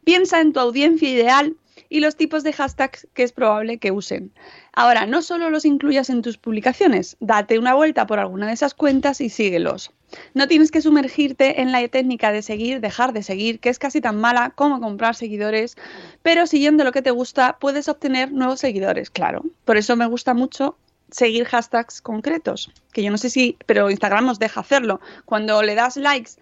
[0.04, 1.54] Piensa en tu audiencia ideal
[1.88, 4.32] y los tipos de hashtags que es probable que usen.
[4.72, 8.74] Ahora, no solo los incluyas en tus publicaciones, date una vuelta por alguna de esas
[8.74, 9.92] cuentas y síguelos.
[10.34, 14.00] No tienes que sumergirte en la técnica de seguir, dejar de seguir, que es casi
[14.00, 15.76] tan mala como comprar seguidores,
[16.22, 19.44] pero siguiendo lo que te gusta puedes obtener nuevos seguidores, claro.
[19.64, 20.76] Por eso me gusta mucho
[21.10, 25.00] seguir hashtags concretos, que yo no sé si, pero Instagram nos deja hacerlo.
[25.24, 26.32] Cuando le das likes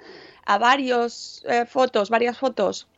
[0.45, 2.89] a varios eh, fotos, varias fotos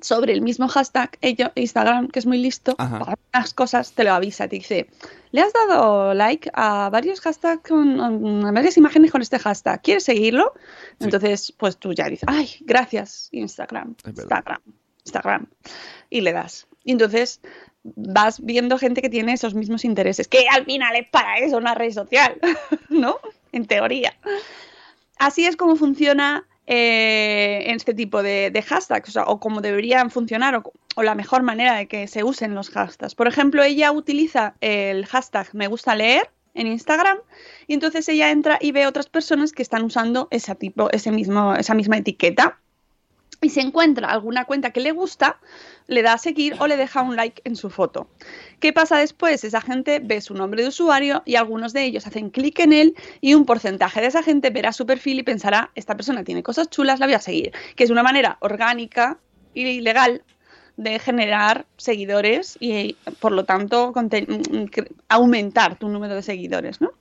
[0.00, 2.98] sobre el mismo hashtag, ello- Instagram, que es muy listo, Ajá.
[3.00, 4.86] para unas cosas te lo avisa, te dice,
[5.32, 8.00] le has dado like a varios hashtags, con,
[8.46, 10.52] a varias imágenes con este hashtag, ¿quieres seguirlo?
[10.98, 11.04] Sí.
[11.04, 14.18] Entonces, pues tú ya dices, ay, gracias, Instagram, Es.
[14.18, 14.60] Instagram,
[15.04, 15.46] Instagram,
[16.10, 16.66] y le das.
[16.84, 17.40] Y entonces
[17.84, 21.74] vas viendo gente que tiene esos mismos intereses, que al final es para eso una
[21.74, 22.38] red social,
[22.88, 23.18] ¿no?
[23.52, 24.14] En teoría.
[25.18, 30.62] Así es como funciona eh, este tipo de, hashtags, o, sea, o como deberían funcionar,
[30.96, 33.14] o, la mejor manera de que se usen los hashtags.
[33.14, 37.18] Por ejemplo, ella utiliza el hashtag me gusta leer en Instagram
[37.66, 41.54] y entonces ella entra y ve otras personas que están usando ese tipo, ese mismo,
[41.54, 42.58] esa misma etiqueta.
[43.42, 45.40] Y si encuentra alguna cuenta que le gusta,
[45.88, 48.08] le da a seguir o le deja un like en su foto.
[48.60, 49.42] ¿Qué pasa después?
[49.42, 52.94] Esa gente ve su nombre de usuario y algunos de ellos hacen clic en él
[53.20, 56.70] y un porcentaje de esa gente verá su perfil y pensará, esta persona tiene cosas
[56.70, 57.50] chulas, la voy a seguir.
[57.74, 59.18] Que es una manera orgánica
[59.54, 60.22] y legal
[60.76, 64.64] de generar seguidores y por lo tanto mm,
[65.08, 66.92] aumentar tu número de seguidores, ¿no?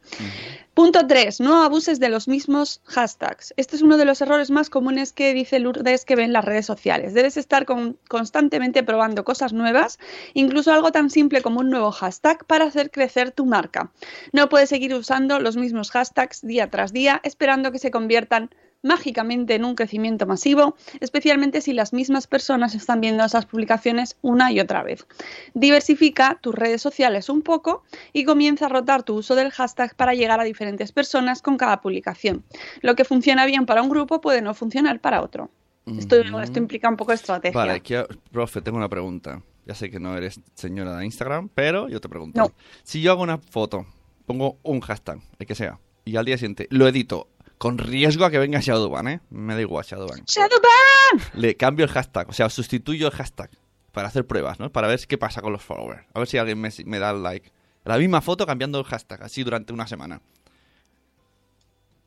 [0.74, 1.42] Punto 3.
[1.42, 3.54] No abuses de los mismos hashtags.
[3.58, 6.46] Este es uno de los errores más comunes que dice Lourdes que ven en las
[6.46, 7.14] redes sociales.
[7.14, 10.00] Debes estar con- constantemente probando cosas nuevas,
[10.34, 13.92] incluso algo tan simple como un nuevo hashtag para hacer crecer tu marca.
[14.32, 18.50] No puedes seguir usando los mismos hashtags día tras día esperando que se conviertan
[18.84, 24.52] mágicamente en un crecimiento masivo, especialmente si las mismas personas están viendo esas publicaciones una
[24.52, 25.06] y otra vez.
[25.54, 30.14] Diversifica tus redes sociales un poco y comienza a rotar tu uso del hashtag para
[30.14, 32.44] llegar a diferentes personas con cada publicación.
[32.82, 35.50] Lo que funciona bien para un grupo puede no funcionar para otro.
[35.98, 37.60] Esto, esto implica un poco de estrategia.
[37.60, 37.96] Vale, aquí,
[38.32, 39.42] profe, tengo una pregunta.
[39.66, 42.40] Ya sé que no eres señora de Instagram, pero yo te pregunto.
[42.40, 42.52] No.
[42.84, 43.86] Si yo hago una foto,
[44.26, 47.28] pongo un hashtag, el que sea, y al día siguiente lo edito,
[47.62, 49.22] con riesgo a que venga Shadowban, ¿eh?
[49.30, 50.24] Me da igual Shadowban.
[50.26, 51.30] ¡Shadowban!
[51.36, 53.52] Le cambio el hashtag, o sea, sustituyo el hashtag
[53.92, 54.72] para hacer pruebas, ¿no?
[54.72, 56.04] Para ver qué pasa con los followers.
[56.12, 57.52] A ver si alguien me, me da el like.
[57.84, 60.24] La misma foto cambiando el hashtag, así durante una semana.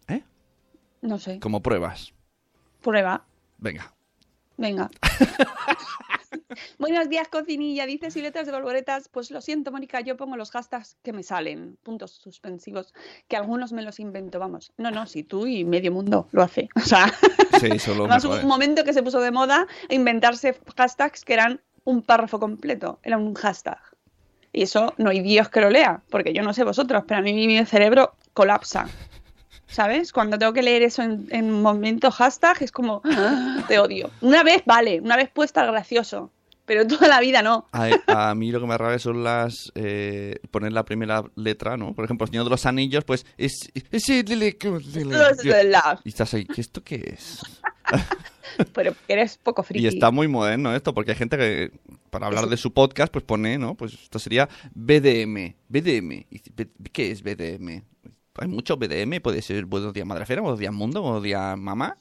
[0.09, 0.25] ¿Eh?
[1.03, 1.39] No sé.
[1.39, 2.13] Como pruebas.
[2.83, 3.25] Prueba.
[3.59, 3.95] Venga.
[4.57, 4.91] Venga.
[6.79, 7.87] Buenos días, cocinilla.
[7.87, 9.09] Dices y letras de volvoretas.
[9.09, 12.95] Pues lo siento, Mónica, yo pongo los hashtags que me salen, puntos suspensivos,
[13.29, 14.73] que algunos me los invento, vamos.
[14.77, 16.69] No, no, si tú y medio mundo lo hace.
[16.77, 17.07] O sea,
[17.61, 21.61] Sí, solo además hubo un momento que se puso de moda inventarse hashtags que eran
[21.85, 23.79] un párrafo completo, era un hashtag.
[24.53, 27.23] Y eso no hay Dios que lo lea, porque yo no sé vosotros, pero a
[27.23, 28.87] mí mi cerebro colapsa.
[29.67, 30.13] ¿Sabes?
[30.13, 34.11] Cuando tengo que leer eso en, en momentos hashtag es como, "Ah, te odio.
[34.21, 36.31] Una vez vale, una vez puede estar gracioso,
[36.65, 37.67] pero toda la vida no.
[37.73, 39.73] A, a mí lo que me rabia son las.
[39.75, 41.93] eh, poner la primera letra, ¿no?
[41.95, 43.27] Por ejemplo, el Señor de los Anillos, pues.
[43.37, 43.91] Es, es
[46.05, 47.41] y estás ahí, ¿qué esto qué es?
[48.73, 49.85] Pero eres poco friki.
[49.85, 51.73] Y está muy moderno esto, porque hay gente que,
[52.11, 53.75] para hablar de su podcast, pues pone, ¿no?
[53.75, 55.55] Pues esto sería BDM.
[55.69, 56.13] BDM.
[56.13, 57.83] Y dice, "B- ¿Qué es BDM?
[58.37, 61.97] Hay mucho BDM, puede ser Buenos días Madrefera, Buenos días Mundo, Buenos días Mamá.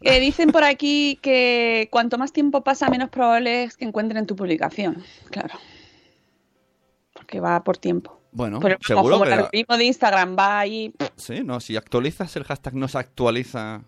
[0.00, 4.34] Eh, dicen por aquí que cuanto más tiempo pasa, menos probable es que encuentren tu
[4.34, 5.04] publicación.
[5.30, 5.54] Claro.
[7.12, 8.20] Porque va por tiempo.
[8.32, 9.32] Bueno, Pero seguro como que...
[9.32, 10.92] el algoritmo de Instagram va ahí.
[11.14, 13.84] Sí, no, si actualizas el hashtag no se actualiza,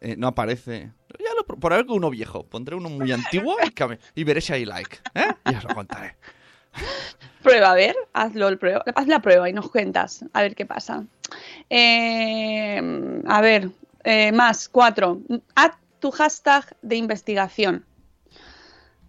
[0.00, 0.92] eh, no aparece.
[1.20, 4.64] Ya lo, por algo uno viejo, pondré uno muy antiguo y, y veré si hay
[4.64, 4.98] like.
[5.14, 5.28] ¿eh?
[5.52, 6.16] Y os lo contaré.
[7.42, 10.66] Prueba, a ver, hazlo el prueba, haz la prueba y nos cuentas, a ver qué
[10.66, 11.04] pasa.
[11.70, 13.70] Eh, a ver,
[14.04, 15.20] eh, más, cuatro.
[15.54, 17.84] Haz tu hashtag de investigación.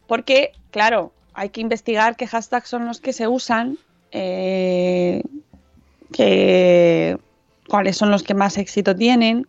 [0.08, 3.78] Porque, claro, hay que investigar qué hashtags son los que se usan,
[4.12, 5.24] eh,
[7.67, 9.47] cuáles son los que más éxito tienen.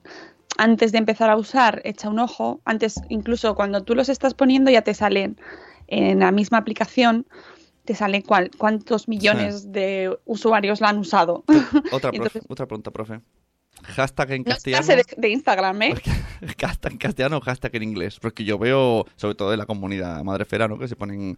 [0.59, 2.61] Antes de empezar a usar, echa un ojo.
[2.64, 5.37] Antes, incluso cuando tú los estás poniendo, ya te salen
[5.88, 7.27] en la misma aplicación
[7.85, 11.45] te sale cuál, cuántos millones de usuarios la han usado.
[11.92, 13.21] Otra, profe, Entonces- otra pregunta, profe.
[13.83, 14.87] Hashtag en No castellano.
[14.87, 15.95] de, de Instagram, ¿eh?
[16.61, 18.18] hashtag en castellano o hashtag en inglés.
[18.21, 20.79] Porque yo veo, sobre todo de la comunidad madrefera, ¿no?
[20.79, 21.37] Que se ponen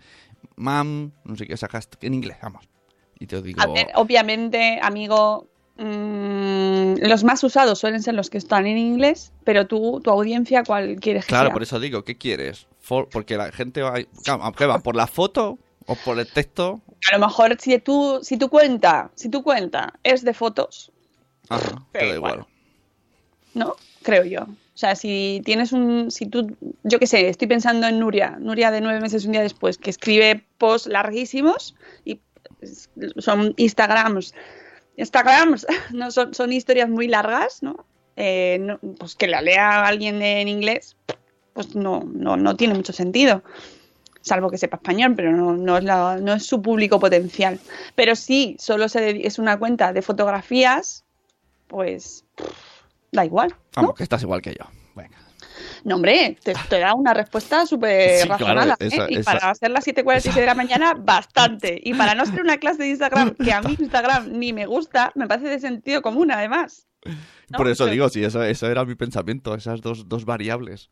[0.56, 2.68] mam, no sé qué, o sea, hashtag en inglés, vamos.
[3.18, 5.46] Y te digo, A ver, obviamente, amigo,
[5.78, 10.64] mm, los más usados suelen ser los que están en inglés, pero tú, tu audiencia,
[10.64, 11.52] ¿cuál quieres que claro, sea?
[11.54, 12.66] por eso digo, ¿qué quieres?
[12.80, 14.80] For- porque la gente va, claro, ¿qué va?
[14.80, 16.80] ¿Por la foto o por el texto?
[17.12, 20.90] A lo mejor si tú, si tu cuenta, si tu cuenta es de fotos,
[21.48, 22.46] Ajá, te Da igual.
[23.54, 23.76] ¿no?
[24.02, 24.42] Creo yo.
[24.42, 28.70] O sea, si tienes un, si tú, yo qué sé, estoy pensando en Nuria, Nuria
[28.70, 32.20] de nueve meses un día después, que escribe posts larguísimos y
[32.60, 34.34] es- son Instagrams,
[34.96, 37.86] Instagrams, no son, son historias muy largas, ¿no?
[38.16, 40.96] Eh, no- Pues que la lea alguien en inglés,
[41.52, 43.42] pues no, no, no tiene mucho sentido.
[44.24, 47.60] Salvo que sepa español, pero no, no, es la- no es su público potencial.
[47.94, 51.04] Pero sí, solo se es una cuenta de fotografías,
[51.66, 52.24] pues
[53.12, 53.50] da igual.
[53.50, 53.56] ¿no?
[53.82, 54.64] Vamos, que estás igual que yo.
[54.94, 55.18] Venga.
[55.84, 58.76] No, hombre, te, te da una respuesta súper Sí, claro, razonada.
[58.80, 58.86] ¿eh?
[58.86, 61.78] esa- y esa- para ser las 7.46 de la mañana, bastante.
[61.84, 65.12] Y para no ser una clase de Instagram, que a mí Instagram ni me gusta,
[65.14, 66.86] me parece de sentido común, además.
[67.50, 67.58] ¿no?
[67.58, 70.90] Por eso Pero- digo, sí, eso, eso era mi pensamiento, esas dos, dos variables.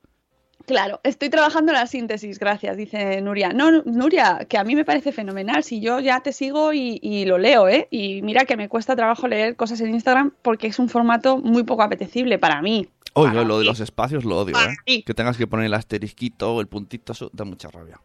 [0.66, 3.52] Claro, estoy trabajando la síntesis, gracias, dice Nuria.
[3.52, 5.64] No, Nuria, que a mí me parece fenomenal.
[5.64, 7.88] Si yo ya te sigo y, y lo leo, ¿eh?
[7.90, 11.64] Y mira que me cuesta trabajo leer cosas en Instagram porque es un formato muy
[11.64, 12.88] poco apetecible para mí.
[13.14, 15.02] Oye, lo de los espacios lo odio, ¿eh?
[15.04, 18.00] Que tengas que poner el asterisquito o el puntito, eso da mucha rabia.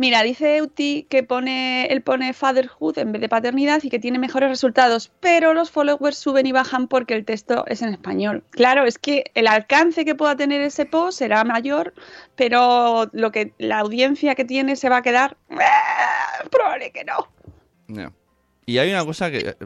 [0.00, 4.20] Mira, dice Euti que pone, él pone fatherhood en vez de paternidad y que tiene
[4.20, 8.44] mejores resultados, pero los followers suben y bajan porque el texto es en español.
[8.50, 11.94] Claro, es que el alcance que pueda tener ese post será mayor,
[12.36, 15.56] pero lo que la audiencia que tiene se va a quedar ¡eh!
[16.48, 18.12] probable que no.
[18.66, 19.56] Y hay una cosa que...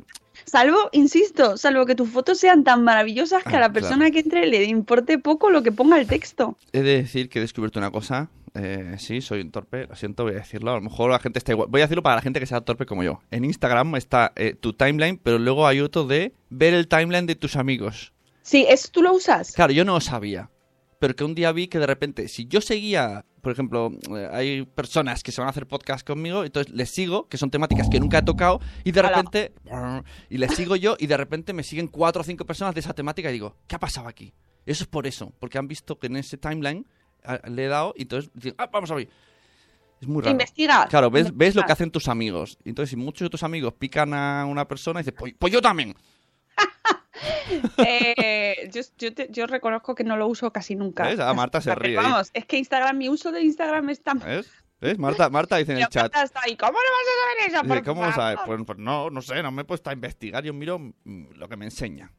[0.47, 4.13] Salvo, insisto, salvo que tus fotos sean tan maravillosas que Ah, a la persona claro.
[4.13, 6.57] que entre le importe poco lo que ponga el texto.
[6.73, 8.31] He de decir que he descubierto una cosa.
[8.55, 10.73] Eh, sí, soy un torpe, lo siento, voy a decirlo.
[10.73, 11.69] A lo mejor la gente está igual.
[11.71, 13.21] Voy a decirlo para la gente que sea torpe como yo.
[13.31, 17.35] En Instagram está eh, tu timeline, pero luego hay otro de ver el timeline de
[17.35, 18.13] tus amigos.
[18.43, 19.53] Sí, ¿eso tú lo usas?
[19.53, 20.51] Claro, yo no lo sabía.
[20.99, 24.63] Pero que un día vi que de repente, si yo seguía, por ejemplo, eh, hay
[24.65, 27.99] personas que se van a hacer podcast conmigo, entonces les sigo, que son temáticas que
[27.99, 29.53] nunca he tocado, y de repente,
[30.31, 32.95] y les sigo yo, y de repente me siguen cuatro o cinco personas de esa
[32.95, 34.33] temática y digo, ¿qué ha pasado aquí?
[34.65, 36.87] Eso es por eso, porque han visto que en ese timeline
[37.49, 39.09] le he dado, y entonces dicen, ah, vamos a ver.
[40.01, 40.33] Es muy raro.
[40.33, 40.87] Investiga.
[40.89, 41.67] Claro, ves, ves lo Investiga.
[41.67, 42.59] que hacen tus amigos.
[42.65, 45.95] Entonces, si muchos de tus amigos pican a una persona, dices, pues, pues yo también.
[47.79, 51.05] Eh, yo, yo te- yo reconozco que no lo uso casi nunca.
[51.05, 51.21] ¿Ves?
[51.21, 51.97] Ah, Marta se ríe.
[51.97, 54.19] Vamos, es que Instagram, mi uso de Instagram es tan...
[54.19, 54.51] ¿Ves?
[54.81, 54.99] ¿Ves?
[54.99, 56.13] Marta, Marta dice en el chat.
[56.17, 57.75] Está ahí, ¿Cómo no vas a saber eso?
[57.75, 58.13] Dice, ¿Cómo ver?
[58.13, 58.47] favor?
[58.47, 60.43] Pues, pues no, no sé, no me he puesto a investigar.
[60.43, 62.11] Yo miro mm, lo que me enseña.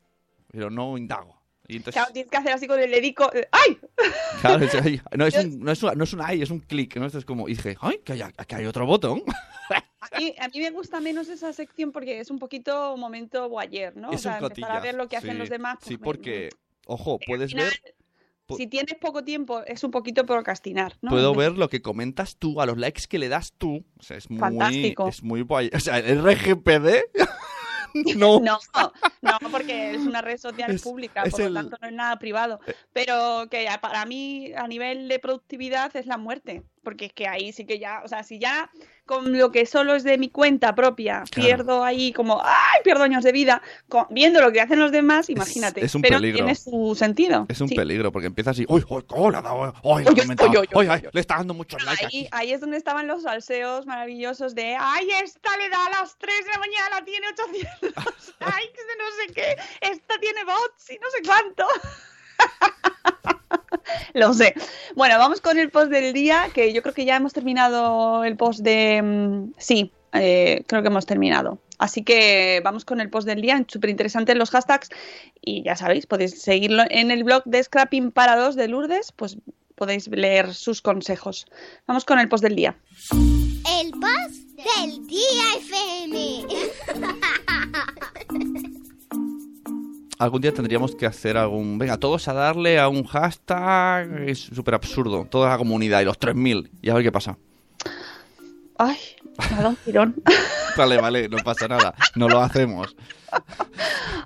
[0.49, 1.42] Pero no indago.
[1.67, 3.33] Y entonces, Claro, tienes que hacer así con el dedico.
[3.33, 3.77] eh, ¡Ay!
[4.41, 6.59] claro, es- ay, no, es un, no, es un, no es un ay, es un
[6.59, 6.95] clic.
[6.97, 7.05] ¿no?
[7.05, 9.23] Esto es como, y dije, ay, que hay, que hay otro botón.
[10.13, 13.95] A mí, a mí me gusta menos esa sección porque es un poquito momento boyer,
[13.95, 14.09] ¿no?
[14.11, 15.77] es o sea, empezar a ver lo que hacen sí, los demás.
[15.79, 16.49] pues Sí, me- porque,
[16.85, 17.69] ojo, puedes final,
[18.49, 21.09] ver, Si tienes poco tiempo, es un poquito procrastinar, ¿no?
[21.09, 23.85] puedo ver lo que comentas tú, a los likes que le das tú.
[23.97, 25.07] O sea, es muy, Fantástico.
[25.07, 25.69] es muy guay.
[25.73, 26.89] O sea, el RGPD,
[28.17, 28.39] no.
[28.39, 28.59] No,
[29.21, 31.93] no, porque es una red social Es- pública, es por el- lo tanto no es
[31.93, 32.59] nada privado.
[32.91, 36.63] Pero que para mí, a nivel de productividad, es la muerte.
[36.83, 38.69] Porque es que ahí sí que ya, o sea, si ya
[39.05, 41.47] con lo que solo es de mi cuenta propia Claro.
[41.47, 42.81] pierdo ahí como, ¡ay!
[42.83, 45.83] Pierdo años de vida, con- viendo lo que hacen los demás, imagínate.
[45.83, 46.37] es un Pero peligro.
[46.37, 47.45] tiene su sentido.
[47.49, 47.75] Es un sí.
[47.75, 50.21] peligro, porque empieza así, uy, uy, cómo le ha dado, uy, le ha Uy, uy,
[50.21, 51.09] comentado, uy, uy, uy, uy, ay, uy.
[51.13, 55.09] le está dando muchos likes Ahí, ahí es donde estaban los salseos maravillosos de ¡Ay,
[55.23, 57.93] esta le da a las 3 de la mañana, tiene 800
[58.39, 59.55] likes de no sé qué!
[59.81, 61.65] ¡Esta tiene bots y no sé cuánto!
[64.13, 64.53] Lo sé.
[64.95, 68.35] Bueno, vamos con el post del día, que yo creo que ya hemos terminado el
[68.37, 69.01] post de...
[69.01, 71.59] mm, Sí, eh, creo que hemos terminado.
[71.79, 74.89] Así que vamos con el post del día, súper interesante los hashtags
[75.41, 79.37] y ya sabéis, podéis seguirlo en el blog de Scrapping para dos de Lourdes, pues
[79.75, 81.45] podéis leer sus consejos.
[81.87, 82.77] Vamos con el post del día.
[83.11, 86.45] El post del día FM.
[90.23, 91.77] Algún día tendríamos que hacer algún...
[91.77, 96.17] Venga, todos a darle a un hashtag, es súper absurdo, toda la comunidad y los
[96.17, 97.37] 3.000, y a ver qué pasa.
[98.77, 98.97] Ay,
[99.37, 100.15] me ha dado un tirón.
[100.77, 102.95] Vale, vale, no pasa nada, no lo hacemos.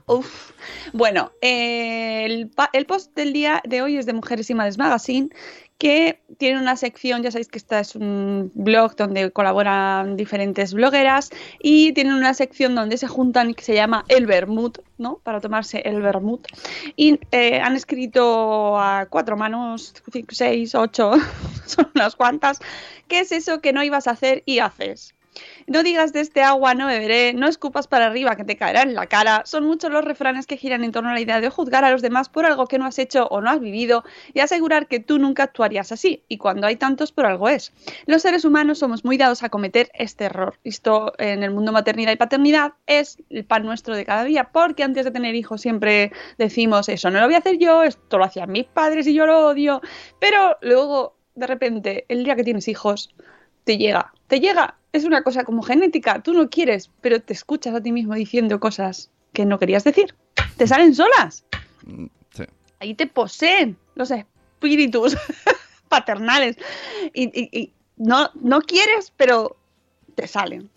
[0.06, 0.52] Uf.
[0.94, 5.30] Bueno, eh, el post del día de hoy es de Mujeres y Madres Magazine,
[5.78, 11.30] que tiene una sección, ya sabéis que esta es un blog donde colaboran diferentes blogueras
[11.60, 15.20] y tienen una sección donde se juntan que se llama El Vermut, ¿no?
[15.24, 16.48] Para tomarse el Vermut.
[16.96, 19.94] Y eh, han escrito a cuatro manos,
[20.30, 21.12] seis, ocho,
[21.66, 22.60] son unas cuantas,
[23.08, 25.17] ¿qué es eso que no ibas a hacer y haces?
[25.68, 28.96] No digas de este agua no beberé, no escupas para arriba que te caerá en
[28.96, 29.44] la cara.
[29.46, 32.02] Son muchos los refranes que giran en torno a la idea de juzgar a los
[32.02, 35.20] demás por algo que no has hecho o no has vivido y asegurar que tú
[35.20, 36.24] nunca actuarías así.
[36.28, 37.74] Y cuando hay tantos, por algo es.
[38.06, 40.58] Los seres humanos somos muy dados a cometer este error.
[40.64, 44.84] Esto en el mundo maternidad y paternidad es el pan nuestro de cada día, porque
[44.84, 48.26] antes de tener hijos siempre decimos eso no lo voy a hacer yo, esto lo
[48.26, 49.82] hacían mis padres y yo lo odio.
[50.20, 53.14] Pero luego, de repente, el día que tienes hijos,
[53.64, 54.76] te llega, te llega.
[54.94, 58.60] Es una cosa como genética, tú no quieres, pero te escuchas a ti mismo diciendo
[58.60, 60.16] cosas que no querías decir.
[60.58, 61.44] Te salen solas.
[61.86, 62.44] Mm, Sí.
[62.80, 65.16] Ahí te poseen los espíritus
[65.90, 66.58] paternales.
[67.14, 69.58] Y, y- y no, no quieres, pero
[70.16, 70.70] te salen.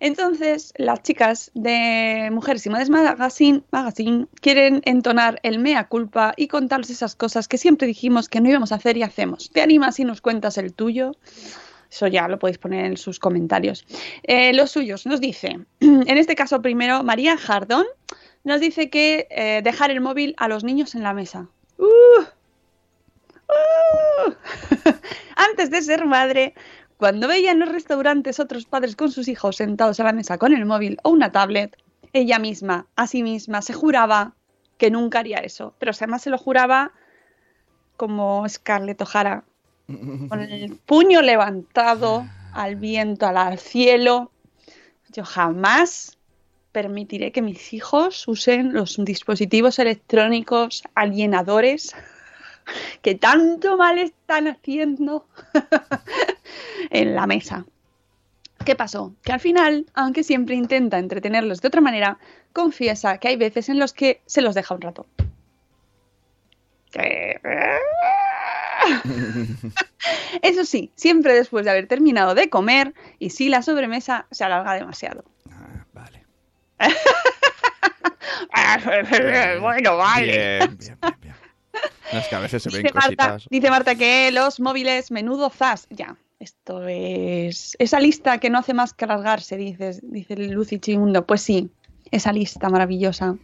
[0.00, 6.48] Entonces, las chicas de Mujeres y Madres Magazine, Magazine quieren entonar el mea culpa y
[6.48, 9.50] contarles esas cosas que siempre dijimos que no íbamos a hacer y hacemos.
[9.50, 11.12] ¿Te animas y nos cuentas el tuyo?
[11.90, 13.86] Eso ya lo podéis poner en sus comentarios.
[14.22, 17.86] Eh, los suyos nos dice, en este caso primero, María Jardón
[18.44, 21.48] nos dice que eh, dejar el móvil a los niños en la mesa.
[21.78, 22.22] ¡Uh!
[23.48, 24.32] ¡Uh!
[25.36, 26.54] Antes de ser madre,
[26.98, 30.52] cuando veía en los restaurantes otros padres con sus hijos sentados a la mesa con
[30.52, 31.76] el móvil o una tablet,
[32.12, 34.34] ella misma, a sí misma, se juraba
[34.78, 35.74] que nunca haría eso.
[35.78, 36.92] Pero además se lo juraba
[37.96, 39.44] como Scarlett O'Hara,
[40.28, 44.30] con el puño levantado al viento, al, cielo.
[45.12, 46.18] Yo jamás
[46.72, 51.94] permitiré que mis hijos usen los dispositivos electrónicos alienadores
[53.00, 55.26] que tanto mal están haciendo
[56.90, 57.64] en la mesa.
[58.66, 59.14] ¿Qué pasó?
[59.22, 62.18] Que al final, aunque siempre intenta entretenerlos de otra manera,
[62.52, 65.06] confiesa que hay veces en los que se los deja un rato.
[70.42, 74.74] Eso sí, siempre después de haber terminado de comer y si la sobremesa se alarga
[74.74, 75.24] demasiado.
[75.50, 76.24] Ah, vale.
[79.60, 80.26] bueno, vale.
[80.26, 81.34] Bien, bien, bien, bien.
[82.12, 83.46] No, es que a veces se ven Dice Marta, cositas.
[83.50, 85.86] dice Marta que los móviles menudo zas.
[85.90, 91.26] Ya, esto es esa lista que no hace más que alargarse, dices, dice Lucy Chimundo.
[91.26, 91.70] Pues sí,
[92.10, 93.36] esa lista maravillosa.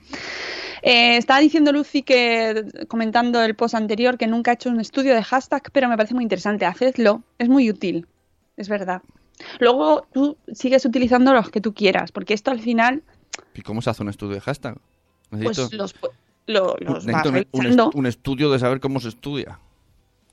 [0.86, 5.14] Eh, estaba diciendo Lucy que, comentando el post anterior, que nunca ha hecho un estudio
[5.14, 6.66] de hashtag, pero me parece muy interesante.
[6.66, 8.06] Hacedlo, es muy útil,
[8.58, 9.00] es verdad.
[9.60, 13.02] Luego tú sigues utilizando los que tú quieras, porque esto al final,
[13.54, 14.76] ¿Y cómo se hace un estudio de hashtag?
[15.30, 15.94] Necesito, pues los,
[16.46, 17.90] lo- los vas un, revisando.
[18.06, 19.58] estudio de saber cómo se estudia.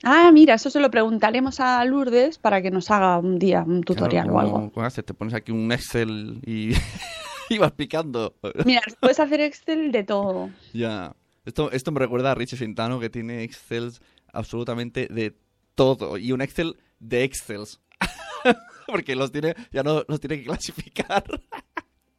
[0.04, 3.84] Ah, mira, eso se lo preguntaremos a Lourdes para que nos haga un día un
[3.84, 4.82] tutorial Claro, o ¿cómo- algo.
[4.84, 5.06] haces?
[5.06, 6.72] Te pones aquí un Excel y,
[7.56, 8.36] y vas picando.
[8.66, 10.50] Mira, puedes hacer Excel de todo.
[10.74, 11.16] ya.
[11.44, 14.00] Esto, esto me recuerda a Richie Fintano que tiene Excels
[14.32, 15.36] absolutamente de
[15.74, 16.18] todo.
[16.18, 17.82] Y un Excel de Excels.
[18.86, 21.24] Porque los tiene, ya no los tiene que clasificar.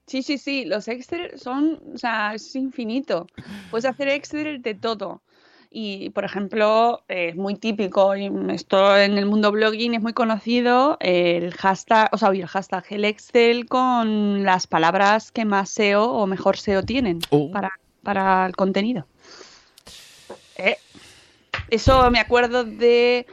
[0.08, 3.28] Sí, sí, sí, los Excel son, o sea, es infinito.
[3.70, 5.22] Puedes hacer Excel de todo.
[5.74, 10.98] Y, por ejemplo, es muy típico, y esto en el mundo blogging es muy conocido,
[11.00, 16.26] el hashtag, o sea, el hashtag, el Excel con las palabras que más SEO o
[16.26, 17.50] mejor SEO tienen Oh.
[17.50, 19.06] para, para el contenido.
[20.58, 20.76] Eh,
[21.70, 23.26] Eso me acuerdo de...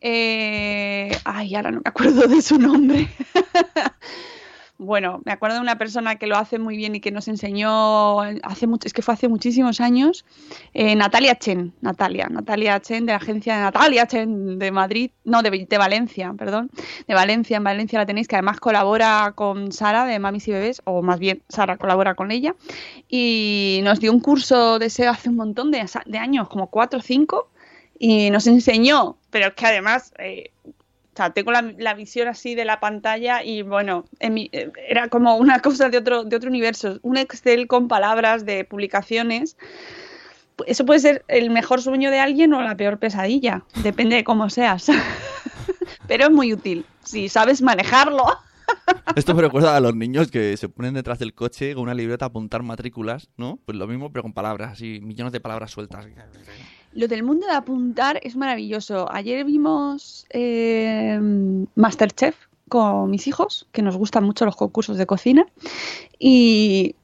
[0.00, 3.06] eh, ay, ahora no me acuerdo de su nombre.
[4.82, 8.20] Bueno, me acuerdo de una persona que lo hace muy bien y que nos enseñó
[8.20, 10.24] hace mucho, es que fue hace muchísimos años,
[10.74, 15.42] eh, Natalia Chen, Natalia, Natalia Chen de la agencia de Natalia Chen de Madrid, no,
[15.42, 16.68] de, Valencia, perdón,
[17.06, 20.82] de Valencia, en Valencia la tenéis, que además colabora con Sara de Mamis y Bebés,
[20.84, 22.56] o más bien Sara colabora con ella,
[23.08, 26.98] y nos dio un curso de SEO hace un montón de, de años, como cuatro
[26.98, 27.50] o cinco,
[28.00, 30.12] y nos enseñó, pero es que además...
[30.18, 30.50] eh,
[31.12, 34.70] o sea, tengo la, la visión así de la pantalla y bueno, en mi- eh,
[34.88, 36.98] era como una cosa de otro, de otro universo.
[37.02, 39.56] Un Excel con palabras de publicaciones.
[40.66, 43.62] Eso puede ser el mejor sueño de alguien o la peor pesadilla.
[43.82, 44.86] Depende de cómo seas.
[46.08, 46.84] Pero es muy útil.
[47.04, 48.24] Si sabes manejarlo.
[49.16, 52.24] Esto me recuerda a los niños que se ponen detrás del coche con una libreta
[52.26, 53.58] a apuntar matrículas, ¿no?
[53.66, 56.06] Pues lo mismo, pero con palabras, así, millones de palabras sueltas.
[56.94, 59.10] Lo del mundo de apuntar es maravilloso.
[59.10, 61.18] Ayer vimos eh,
[61.74, 62.36] Masterchef
[62.68, 65.46] con mis hijos, que nos gustan mucho los concursos de cocina,
[66.18, 66.94] y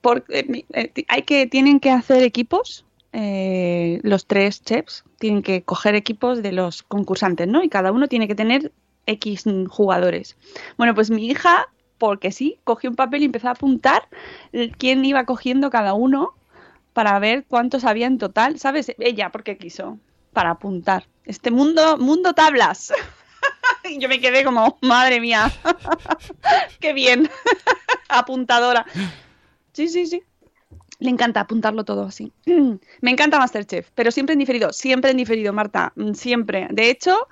[0.00, 5.62] por- eh, eh, hay que, tienen que hacer equipos, eh, los tres chefs tienen que
[5.62, 7.62] coger equipos de los concursantes, ¿no?
[7.62, 8.72] Y cada uno tiene que tener
[9.06, 10.36] X jugadores.
[10.78, 11.68] Bueno, pues mi hija,
[11.98, 14.08] porque sí, cogió un papel y empezó a apuntar
[14.78, 16.34] quién iba cogiendo cada uno
[16.92, 18.92] para ver cuántos había en total, ¿sabes?
[18.98, 19.98] Ella, porque quiso,
[20.32, 21.06] para apuntar.
[21.24, 22.92] Este mundo, mundo tablas.
[23.84, 25.52] y yo me quedé como, madre mía,
[26.80, 27.28] qué bien,
[28.08, 28.86] apuntadora.
[29.72, 30.22] Sí, sí, sí.
[30.98, 32.32] Le encanta apuntarlo todo así.
[33.00, 36.68] Me encanta Masterchef, pero siempre en diferido, siempre en diferido, Marta, mm, siempre.
[36.70, 37.26] De hecho,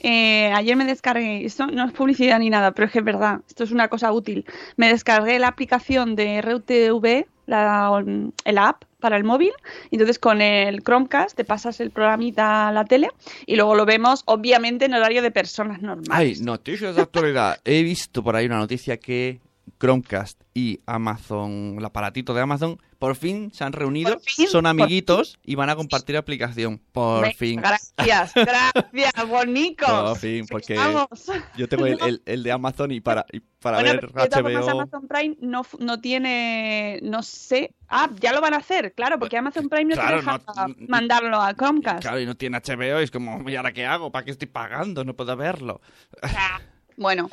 [0.00, 3.40] eh, ayer me descargué, esto no es publicidad ni nada, pero es que es verdad,
[3.48, 4.44] esto es una cosa útil.
[4.76, 9.52] Me descargué la aplicación de RUTV, la, app para el móvil,
[9.90, 13.10] entonces con el Chromecast te pasas el programita a la tele
[13.46, 16.40] y luego lo vemos, obviamente, en horario de personas normales.
[16.40, 17.58] noticias de actualidad.
[17.64, 19.40] He visto por ahí una noticia que
[19.78, 25.38] Chromecast y Amazon, el aparatito de Amazon, por fin se han reunido, fin, son amiguitos
[25.44, 26.80] y van a compartir aplicación.
[26.92, 27.60] Por Venga, fin.
[27.60, 29.88] Gracias, gracias, bonicos.
[29.88, 31.08] Por fin, porque Vamos.
[31.56, 34.70] Yo tengo el, el- el de Amazon y para, y para Bueno, ver HBO.
[34.70, 37.74] Amazon Prime no, no tiene, no sé.
[37.88, 40.74] Ah, ya lo van a hacer, claro, porque Amazon Prime no Claro, te deja no-
[40.88, 42.02] mandarlo a Chromecast.
[42.02, 44.10] Claro, y no tiene HBO, y es como, ¿y ahora qué hago?
[44.12, 45.04] ¿Para qué estoy pagando?
[45.04, 45.80] No puedo verlo.
[46.22, 46.60] Ah,
[46.96, 47.30] Bueno,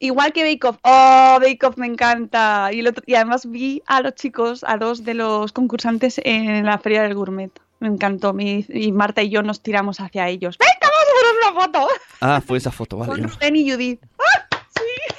[0.00, 0.78] igual que Bake Off.
[0.82, 2.70] Oh, Bake Off me encanta.
[2.72, 6.64] Y, el otro- y además vi a los chicos, a dos de los concursantes en
[6.66, 7.50] la Feria del Gourmet.
[7.80, 8.32] Me encantó.
[8.32, 10.56] Mi- y Marta y yo nos tiramos hacia ellos.
[10.58, 11.88] ¡Venga, vamos a hacer una foto!
[12.20, 13.12] Ah, fue esa foto, vale.
[13.12, 13.22] Con.
[13.30, 14.00] Rubén y Judith.
[14.18, 14.46] ¡Ah!
[14.76, 15.14] Sí.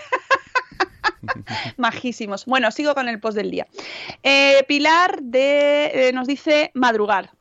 [1.78, 2.46] Majísimos.
[2.46, 3.68] Bueno, sigo con el post del día.
[4.24, 7.32] Eh, Pilar de, eh, nos dice madrugar.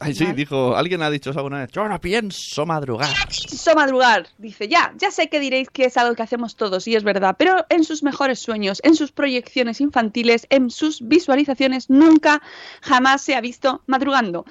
[0.00, 1.70] Ay, sí, dijo, alguien ha dicho eso alguna vez.
[1.70, 3.14] Yo no pienso madrugar.
[3.28, 4.26] Pienso madrugar.
[4.38, 7.36] Dice, ya, ya sé que diréis que es algo que hacemos todos y es verdad,
[7.38, 12.42] pero en sus mejores sueños, en sus proyecciones infantiles, en sus visualizaciones, nunca,
[12.82, 14.44] jamás se ha visto madrugando.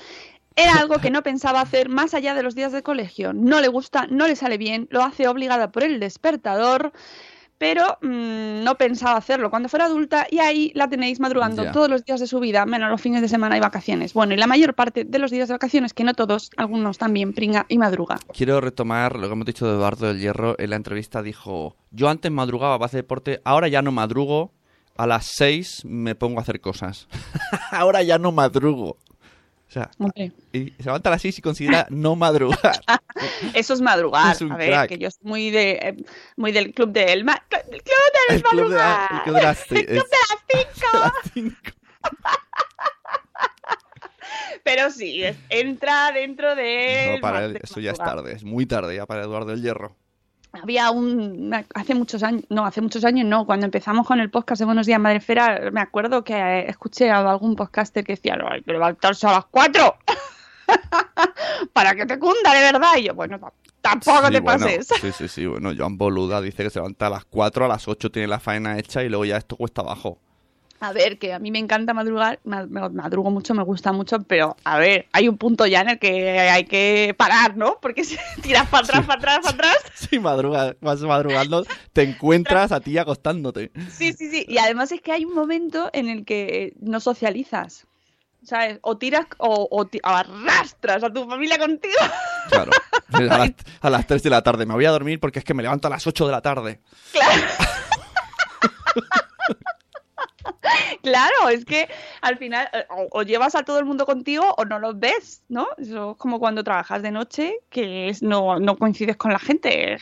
[0.55, 3.33] Era algo que no pensaba hacer más allá de los días de colegio.
[3.33, 6.93] No le gusta, no le sale bien, lo hace obligada por el despertador,
[7.57, 11.71] pero mm, no pensaba hacerlo cuando fuera adulta y ahí la tenéis madrugando Ya.
[11.71, 14.13] todos los días de su vida, menos los fines de semana y vacaciones.
[14.13, 17.33] Bueno, y la mayor parte de los días de vacaciones, que no todos, algunos también
[17.33, 18.19] pringa y madruga.
[18.33, 20.55] Quiero retomar lo que hemos dicho de Eduardo del Hierro.
[20.59, 24.51] En la entrevista dijo, yo antes madrugaba para hacer deporte, ahora ya no madrugo.
[24.95, 27.07] A las 6 me pongo a hacer cosas.
[27.71, 28.97] ahora ya no madrugo.
[29.67, 29.89] O sea,
[30.51, 32.79] y se levanta a las 6 y considera no madrugar.
[33.53, 34.33] eso es madrugar.
[34.35, 34.89] Es a ver, crack.
[34.89, 35.95] que yo soy muy de eh,
[36.37, 37.83] muy del club de el, ma- el club
[38.29, 38.75] del El club de
[39.15, 40.87] el club de las ci- El club de las cinco.
[40.99, 41.71] las cinco.
[44.63, 48.65] Pero sí, es- entra dentro de No, para él, eso ya es tarde, es muy
[48.65, 49.95] tarde ya para Eduardo del Hierro.
[50.61, 54.59] Había un hace muchos años, no, hace muchos años no, cuando empezamos con el podcast
[54.59, 58.35] de Buenos Días Madre Esfera, me acuerdo que eh, escuché a algún podcaster que decía,
[58.35, 59.95] no, hay que levantarse a las cuatro
[61.73, 62.91] para que te cunda de verdad.
[62.97, 63.39] Y yo, bueno,
[63.81, 64.87] tampoco Sí, te bueno, pases.
[65.01, 65.45] sí, sí, sí.
[65.45, 68.39] Bueno, Joan Boluda dice que se levanta a las 4, a las 8 tiene la
[68.39, 70.19] faena hecha y luego ya esto cuesta abajo.
[70.79, 74.77] A ver, que a mí me encanta madrugar, madrugo mucho, me gusta mucho, pero a
[74.77, 77.77] ver, hay un punto ya en el que hay que parar, ¿no?
[77.81, 79.77] Porque si tiras para atrás, para atrás, para atrás.
[79.95, 83.71] Si madrugas, vas madrugando, te encuentras a ti acostándote.
[83.89, 84.45] Sí, sí, sí.
[84.49, 87.87] Y además es que hay un momento en el que no socializas.
[88.43, 88.79] ¿Sabes?
[88.81, 91.95] O tiras o, o ti- o arrastras a tu familia contigo.
[92.49, 92.71] Claro.
[93.13, 94.65] A las, a las 3 de la tarde.
[94.65, 96.79] Me voy a dormir porque es que me levanto a las 8 de la tarde.
[97.11, 97.31] Claro,
[101.51, 101.87] es que
[102.21, 105.43] al final eh, o, o llevas a todo el mundo contigo o no los ves,
[105.49, 105.67] ¿no?
[105.77, 109.97] Eso es como cuando trabajas de noche, que es, no, no coincides con la gente,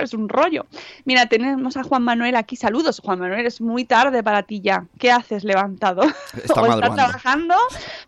[0.00, 0.66] es un rollo.
[1.04, 3.00] Mira, tenemos a Juan Manuel aquí, saludos.
[3.04, 4.86] Juan Manuel, es muy tarde para ti ya.
[4.98, 6.02] ¿Qué haces levantado?
[6.36, 7.56] Está o estás trabajando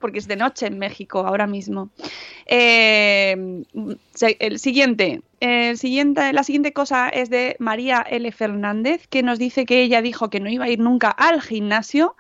[0.01, 1.91] porque es de noche en México ahora mismo.
[2.47, 3.65] Eh,
[4.39, 8.31] el siguiente, el siguiente, la siguiente cosa es de María L.
[8.33, 12.17] Fernández, que nos dice que ella dijo que no iba a ir nunca al gimnasio,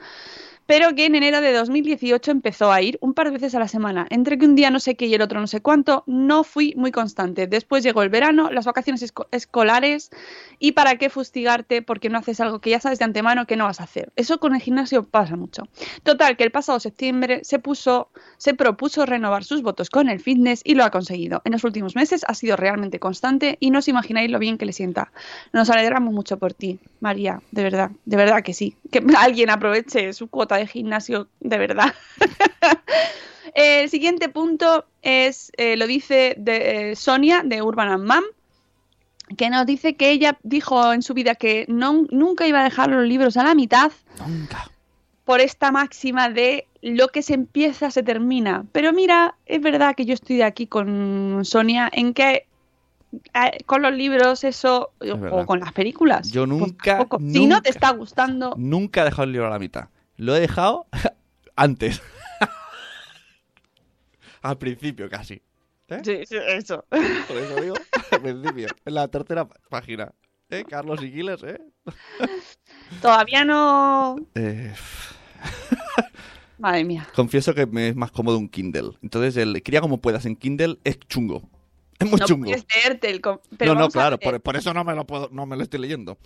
[0.66, 3.68] pero que en enero de 2018 empezó a ir un par de veces a la
[3.68, 4.06] semana.
[4.10, 6.74] Entre que un día no sé qué y el otro no sé cuánto, no fui
[6.76, 7.46] muy constante.
[7.46, 10.10] Después llegó el verano, las vacaciones esco- escolares
[10.58, 13.64] y para qué fustigarte porque no haces algo que ya sabes de antemano que no
[13.64, 14.12] vas a hacer.
[14.16, 15.64] Eso con el gimnasio pasa mucho.
[16.02, 18.08] Total, que el pasado septiembre se puso,
[18.38, 21.42] se propuso renovar sus votos con el fitness y lo ha conseguido.
[21.44, 24.66] En los últimos meses ha sido realmente constante y no os imagináis lo bien que
[24.66, 25.12] le sienta.
[25.52, 28.76] Nos alegramos mucho por ti, María, de verdad, de verdad que sí.
[28.90, 31.94] Que alguien aproveche su cuota de gimnasio, de verdad.
[33.54, 38.24] el siguiente punto es, eh, lo dice de, eh, Sonia de Urban and Mom,
[39.36, 42.90] que nos dice que ella dijo en su vida que no, nunca iba a dejar
[42.90, 43.90] los libros a la mitad
[44.26, 44.70] Nunca.
[45.24, 48.66] por esta máxima de lo que se empieza se termina.
[48.72, 52.46] Pero mira, es verdad que yo estoy de aquí con Sonia en que
[53.32, 56.30] eh, con los libros eso o con las películas.
[56.30, 57.18] Yo pues nunca, tampoco.
[57.18, 57.60] Si no nunca.
[57.62, 59.88] te está gustando, Nunca he dejado el libro a la mitad.
[60.16, 60.86] Lo he dejado
[61.56, 62.02] antes.
[64.42, 65.42] Al principio casi.
[65.88, 66.00] ¿Eh?
[66.04, 66.84] sí, sí, eso.
[66.88, 67.74] Por eso digo,
[68.10, 68.68] al principio.
[68.84, 70.12] En la tercera página.
[70.50, 70.64] ¿Eh?
[70.68, 71.60] Carlos y Giles, ¿eh?
[73.02, 74.16] Todavía no.
[74.34, 74.72] Eh,
[76.58, 77.08] Madre mía.
[77.14, 78.92] Confieso que me es más cómodo un Kindle.
[79.02, 81.48] Entonces, el cría como puedas en Kindle es chungo.
[81.98, 82.44] Es muy no chungo.
[82.44, 83.20] puedes leerte el.
[83.58, 85.80] Pero no, no, claro, por, por eso no me lo puedo, no me lo estoy
[85.80, 86.18] leyendo.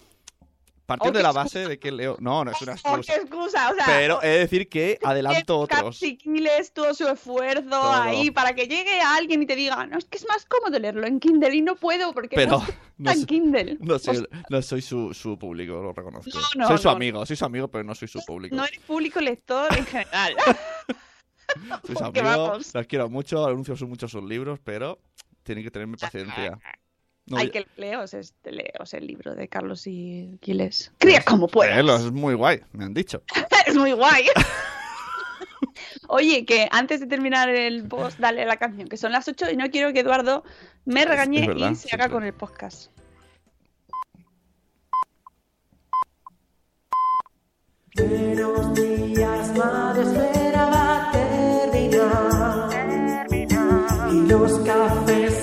[0.89, 2.17] Partiendo de la base de que leo.
[2.19, 3.17] No, no es una Oh, qué excusa.
[3.17, 3.85] excusa, o sea.
[3.85, 5.83] Pero he de decir que adelanto otros.
[5.83, 7.93] Capsiquiles todo su esfuerzo Todo.
[7.93, 10.79] ahí para que llegue a alguien y te diga, no, es que es más cómodo
[10.79, 12.63] leerlo en Kindle y no puedo porque Pero
[12.97, 13.77] no en Kindle.
[13.81, 16.31] No, soy, no soy su, su público, lo reconozco.
[16.33, 18.57] No, no, soy su amigo, soy su amigo, pero no soy su público.
[18.57, 20.37] no eres público lector en general.
[21.87, 24.99] soy su amigo, los quiero mucho, anuncio mucho sus libros, pero
[25.43, 26.59] tienen que tenerme paciencia.
[27.29, 30.93] No, Hay que leos, este, leos el libro de Carlos y Quiles.
[30.99, 31.77] Cría como puedas.
[31.77, 33.23] Léelo, es muy guay, me han dicho.
[33.67, 34.27] es muy guay.
[36.09, 39.57] Oye, que antes de terminar el post, dale la canción, que son las 8 y
[39.57, 40.43] no quiero que Eduardo
[40.87, 42.91] me regañe es verdad, y se haga con el podcast.
[47.95, 52.49] Buenos días, madre, espera va a terminar.
[54.11, 55.38] Y los cafés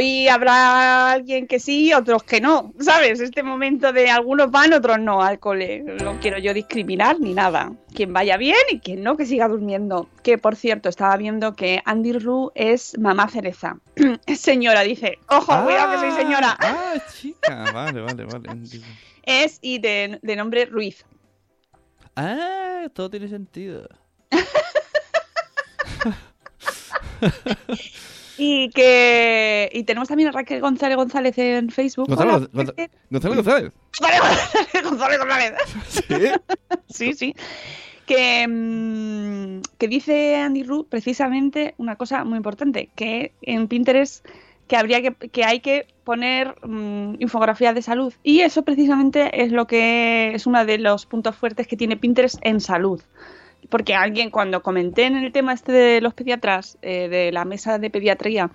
[0.00, 3.20] hoy habrá alguien que sí, otros que no, ¿sabes?
[3.20, 5.84] Este momento de algunos van, otros no al cole.
[6.02, 7.74] No quiero yo discriminar ni nada.
[7.94, 10.08] Quien vaya bien y quien no, que siga durmiendo.
[10.22, 13.76] Que por cierto, estaba viendo que Andy Ru es mamá cereza.
[14.34, 15.18] señora, dice.
[15.28, 16.56] Ojo, cuidado que soy señora.
[16.58, 18.48] Ah, chica, vale, vale, vale.
[19.22, 21.04] Es y de, de nombre Ruiz.
[22.16, 23.86] Ah, todo tiene sentido.
[28.42, 32.08] Y que y tenemos también a Raquel González González en Facebook.
[32.08, 32.90] Gonzalo, Hola, Gonzalo, Raquel.
[33.10, 33.72] Gonzalo González.
[34.82, 35.52] González González González.
[36.88, 37.12] Sí.
[37.12, 37.34] Sí, sí.
[38.06, 44.26] Que, mm, que dice Andy Ru precisamente una cosa muy importante, que en Pinterest
[44.68, 48.14] que habría que, que hay que poner mm, infografías de salud.
[48.22, 52.38] Y eso precisamente es lo que es uno de los puntos fuertes que tiene Pinterest
[52.40, 53.02] en salud.
[53.70, 57.78] Porque alguien, cuando comenté en el tema este de los pediatras, eh, de la mesa
[57.78, 58.50] de pediatría,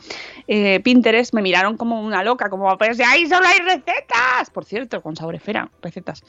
[0.48, 4.50] eh, Pinterest, me miraron como una loca, como, pues ahí solo hay recetas.
[4.54, 6.24] Por cierto, con sabor esfera, recetas.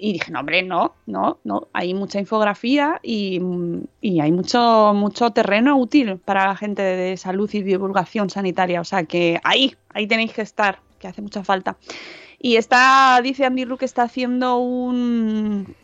[0.00, 1.66] Y dije, no, hombre, no, no, no.
[1.72, 3.40] Hay mucha infografía y,
[4.02, 8.80] hay mucho, mucho terreno útil para la gente de salud y divulgación sanitaria.
[8.80, 11.76] O sea que ahí, ahí tenéis que estar, que hace mucha falta.
[12.38, 15.74] Y está, dice Andy Ru que está haciendo un,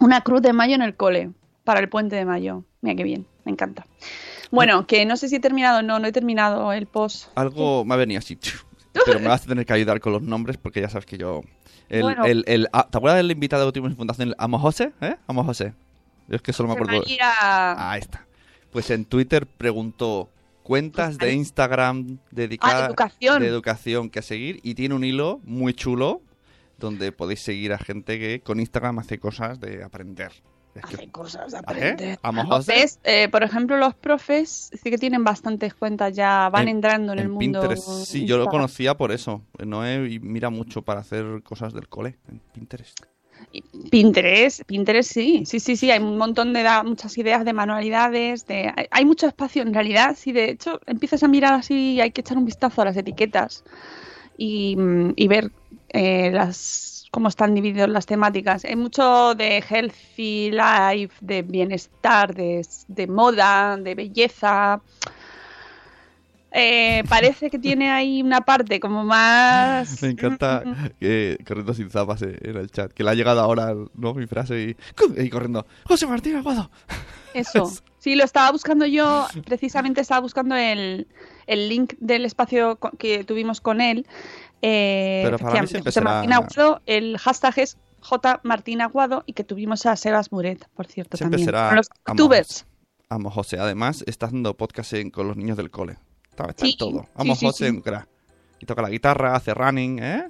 [0.00, 1.30] una cruz de mayo en el cole
[1.64, 2.64] para el puente de mayo.
[2.80, 3.86] Mira qué bien, me encanta.
[4.50, 7.28] Bueno, que no sé si he terminado, no, no he terminado el post.
[7.36, 8.38] Algo me ha venido así.
[9.06, 11.40] Pero me vas a tener que ayudar con los nombres porque ya sabes que yo.
[11.88, 12.24] El, Bueno.
[12.26, 14.92] el, el- ah, ¿Te acuerdas del invitado tuvimos en Fundación el Amo José?
[15.00, 15.16] ¿Eh?
[15.26, 15.72] Amo José.
[16.28, 16.98] Yo es que solo me acuerdo.
[17.00, 18.26] María- Ahí está.
[18.70, 20.28] Pues en Twitter preguntó
[20.62, 23.40] cuentas de Instagram dedicadas Ah, de educación.
[23.42, 26.20] de educación que seguir y tiene un hilo muy chulo
[26.78, 30.32] donde podéis seguir a gente que con Instagram hace cosas de aprender.
[30.80, 32.18] Hace cosas de ¿Ah, aprender.
[32.68, 32.86] eh?
[33.04, 37.18] Eh, por ejemplo, los profes sí que tienen bastantes cuentas, ya van En- entrando en,
[37.18, 37.60] el mundo.
[37.60, 37.86] Pinterest.
[38.06, 39.42] Sí, yo lo conocía por eso.
[39.64, 42.98] Noé y mira mucho para hacer cosas del cole en Pinterest.
[43.90, 48.46] Pinterest, Pinterest sí, sí, sí, sí, hay un montón de da- muchas ideas de manualidades,
[48.46, 52.12] de hay, hay mucho espacio en realidad, si de hecho empiezas a mirar así, hay
[52.12, 53.64] que echar un vistazo a las etiquetas
[54.38, 55.50] y, mm, y ver
[55.88, 58.64] eh, las cómo están divididas las temáticas.
[58.64, 64.80] Hay mucho de healthy life, de bienestar, de, de moda, de belleza.
[66.50, 70.62] Eh, parece que tiene ahí una parte como más Me encanta
[71.00, 72.90] que corriendo sin zapas eh, en el chat.
[72.92, 74.14] Que le ha llegado ahora ¿no?
[74.14, 75.66] mi frase y, y corriendo.
[75.84, 76.70] José Martín Aguado.
[77.34, 77.70] Eso.
[78.02, 81.06] Sí, lo estaba buscando yo, precisamente estaba buscando el,
[81.46, 84.06] el link del espacio que tuvimos con él.
[84.62, 89.44] Eh, Pero para mí siempre Martín Aguado, el hashtag es J Martín Aguado y que
[89.44, 91.46] tuvimos a Sebas Muret, por cierto, Siempre también.
[91.46, 92.66] será Con los Amo youtubers.
[93.08, 93.58] Amo José.
[93.58, 95.98] Además, está haciendo podcast en- con los niños del cole.
[96.30, 97.06] Está, está Sí, en todo.
[97.14, 97.70] Amo sí, José, sí.
[97.76, 98.08] un crack.
[98.60, 100.28] Y toca la guitarra, hace running, ¿eh?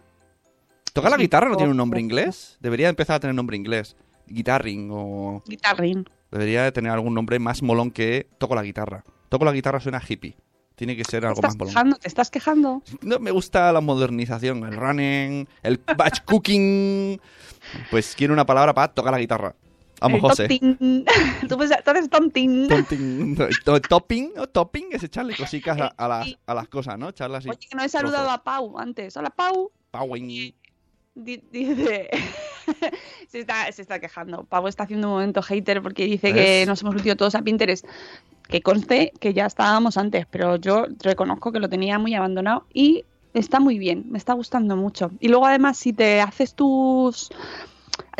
[0.93, 2.57] ¿Toca la guitarra no tiene un nombre inglés?
[2.61, 3.97] Debería empezar a tener nombre inglés.
[4.27, 5.43] Guitarring o...
[5.47, 6.09] Guitarrín.
[6.31, 9.05] Debería de tener algún nombre más molón que toco la guitarra.
[9.29, 10.37] Toco la guitarra suena hippie.
[10.75, 11.97] Tiene que ser ¿Te algo estás más quejando?
[11.97, 12.83] ¿Te estás quejando?
[13.03, 17.21] No me gusta la modernización, el running, el batch cooking.
[17.91, 19.55] Pues quiero una palabra para tocar la guitarra.
[20.01, 20.49] Amo El José.
[21.49, 22.67] Tú, pues, tú eres tontín.
[23.89, 24.47] Topping, ¿no?
[24.49, 27.11] topping es echarle cositas a, a las, a las cosas, ¿no?
[27.11, 27.49] Echarle así.
[27.49, 28.41] Oye, que no he saludado trozos.
[28.41, 29.17] a Pau antes.
[29.17, 29.71] Hola, Pau.
[29.93, 30.55] Powing.
[31.15, 32.09] Di- Dice,
[33.29, 34.45] se, está, se está quejando.
[34.45, 37.85] Pavo está haciendo un momento hater porque dice que nos hemos metido todos a Pinterest.
[38.53, 43.05] Que conste que ya estábamos antes, pero yo reconozco que lo tenía muy abandonado y
[43.33, 45.11] está muy bien, me está gustando mucho.
[45.21, 47.31] Y luego además si te haces tus...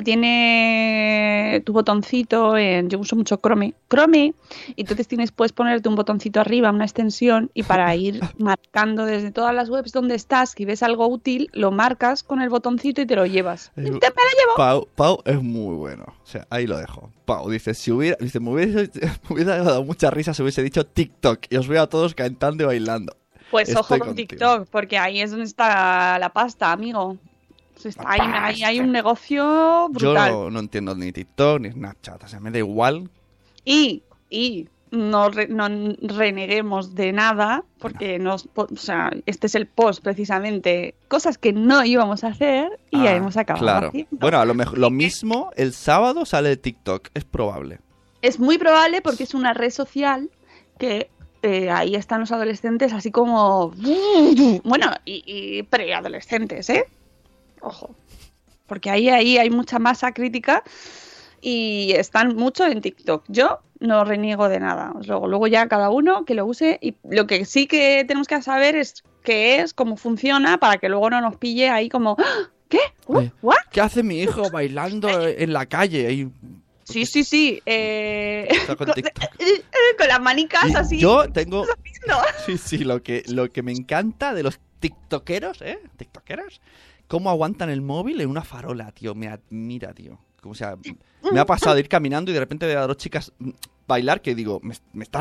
[0.05, 2.89] Tiene tu botoncito en...
[2.89, 3.75] Yo uso mucho Chrome.
[3.89, 4.35] Chrome.
[4.77, 9.31] Y entonces tienes, puedes ponerte un botoncito arriba, una extensión, y para ir marcando desde
[9.31, 13.07] todas las webs donde estás, que ves algo útil, lo marcas con el botoncito y
[13.07, 13.73] te lo llevas.
[13.77, 14.57] Eh, Te- me lo llevo.
[14.57, 16.05] Pau, Pau es muy bueno.
[16.23, 17.11] O sea, ahí lo dejo.
[17.25, 18.91] Pau dice, si hubiera, dice, me hubiese,
[19.31, 22.67] me dado mucha risa si hubiese dicho TikTok y os veo a todos cantando y
[22.67, 23.17] bailando.
[23.51, 24.29] Pues ojo con contigo.
[24.29, 27.19] TikTok, porque ahí es donde está la pasta, amigo.
[27.83, 28.09] Pues está
[28.67, 30.33] hay un negocio Yo brutal.
[30.33, 32.23] no, no entiendo ni TikTok ni Snapchat.
[32.25, 33.09] O sea, me da igual.
[33.65, 35.69] Y, y no, re- no
[36.03, 41.53] reneguemos de nada, porque nos, po- o sea, este es el post precisamente, cosas que
[41.53, 43.89] no íbamos a hacer y Ah, hemos acabado Claro.
[43.89, 44.11] haciendo.
[44.19, 47.09] Bueno, a lo mejor lo mismo el sábado sale TikTok.
[47.15, 47.79] Es probable.
[48.21, 50.31] Es muy probable porque es una red social
[50.79, 51.11] que
[51.43, 53.73] eh, ahí están los adolescentes así como...
[54.65, 56.85] Bueno, y, y preadolescentes, ¿eh?
[57.63, 57.95] Ojo.
[58.67, 60.63] Porque ahí, ahí hay mucha masa crítica
[61.41, 63.25] y están mucho en TikTok.
[63.29, 64.93] Yo no reniego de nada.
[65.07, 68.41] Luego, luego ya cada uno que lo use y lo que sí que tenemos que
[68.43, 72.17] saber es qué es, cómo funciona, para que luego no nos pille ahí como...
[72.19, 72.51] ¡Ah!
[72.69, 72.79] ¿Qué?
[73.07, 73.57] ¿What?
[73.71, 76.07] ¿Qué hace mi hijo bailando en la calle?
[76.07, 76.31] Ahí,
[76.85, 77.63] Sí, sí, sí.
[77.67, 78.49] eh,
[79.99, 80.99] con las manicas así.
[80.99, 81.65] Yo tengo...
[82.47, 85.79] Sí, sí, lo que, lo que me encanta de los tiktokeros, ¿eh?
[85.97, 86.61] Tiktokeros,
[87.13, 89.15] cómo aguantan el móvil en una farola, tío.
[89.15, 90.19] Me admira, tío.
[90.45, 90.79] O sea,
[91.31, 93.35] me ha pasado de ir caminando y de repente ver a dos chicas
[93.87, 94.75] bailar que digo, me,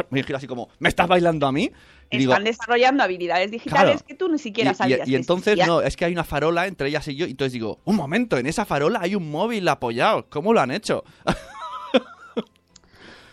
[0.10, 1.70] me gira así como, ¿me estás bailando a mí?
[2.10, 4.06] Y digo, Están desarrollando habilidades digitales Claro.
[4.08, 5.06] que tú ni siquiera y, sabías.
[5.06, 5.68] y entonces existían.
[5.68, 8.38] no, es que hay una farola entre ellas y yo, y entonces digo, un momento,
[8.38, 11.04] en esa farola hay un móvil apoyado, ¿cómo lo han hecho?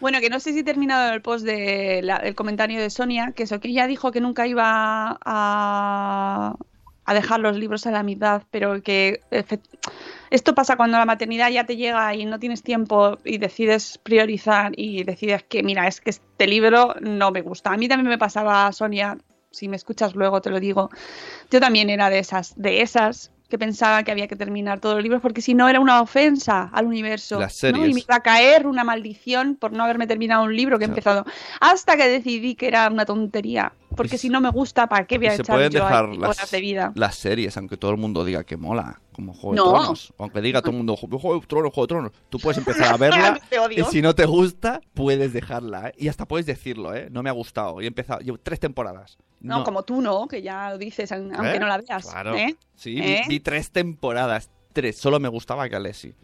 [0.01, 3.59] Bueno, que no sé si he terminado el post del comentario de Sonia, que eso
[3.59, 6.55] que ella dijo que nunca iba a,
[7.09, 9.23] a dejar los libros a la mitad, pero que
[10.31, 14.73] esto pasa cuando la maternidad ya te llega y no tienes tiempo y decides priorizar
[14.77, 17.73] y decides que, mira, es que este libro no me gusta.
[17.73, 19.17] A mí también me pasaba, Sonia,
[19.51, 20.91] si me escuchas luego te lo digo,
[21.51, 25.03] yo también era de esas, de esas que pensaba que había que terminar todos los
[25.03, 27.41] libros porque si no era una ofensa al universo.
[27.41, 27.87] Las ¿no?
[27.87, 30.89] Y me iba a caer una maldición por no haberme terminado un libro que he
[30.89, 31.25] empezado.
[31.59, 33.73] Hasta que decidí que era una tontería.
[33.99, 36.07] Porque Y si no me gusta, ¿para qué voy a se echar pueden yo dejar
[36.07, 36.93] ahí las, horas de vida?
[36.95, 39.65] las series, aunque todo el mundo diga que mola, como Juego No.
[39.67, 40.15] de Tronos.
[40.19, 42.13] Aunque diga todo el mundo, Juego de Tronos, Juego de Tronos.
[42.31, 43.41] Tú puedes empezar a verla
[43.71, 45.93] y si no te gusta, puedes dejarla, ¿eh?
[45.99, 47.09] Y hasta puedes decirlo, ¿eh?
[47.11, 47.81] No me ha gustado.
[47.83, 49.19] Y he empezado, llevo tres temporadas.
[49.41, 51.61] No, como tú no, que ya lo dices, aun- aunque ¿Eh?
[51.61, 52.07] no la veas.
[52.07, 52.35] Claro.
[52.35, 52.57] ¿eh?
[52.75, 53.23] Sí, vi- ¿Eh?
[53.29, 54.51] vi, tres temporadas.
[54.73, 54.97] Tres.
[54.99, 56.15] Solo me gustaba Calesi.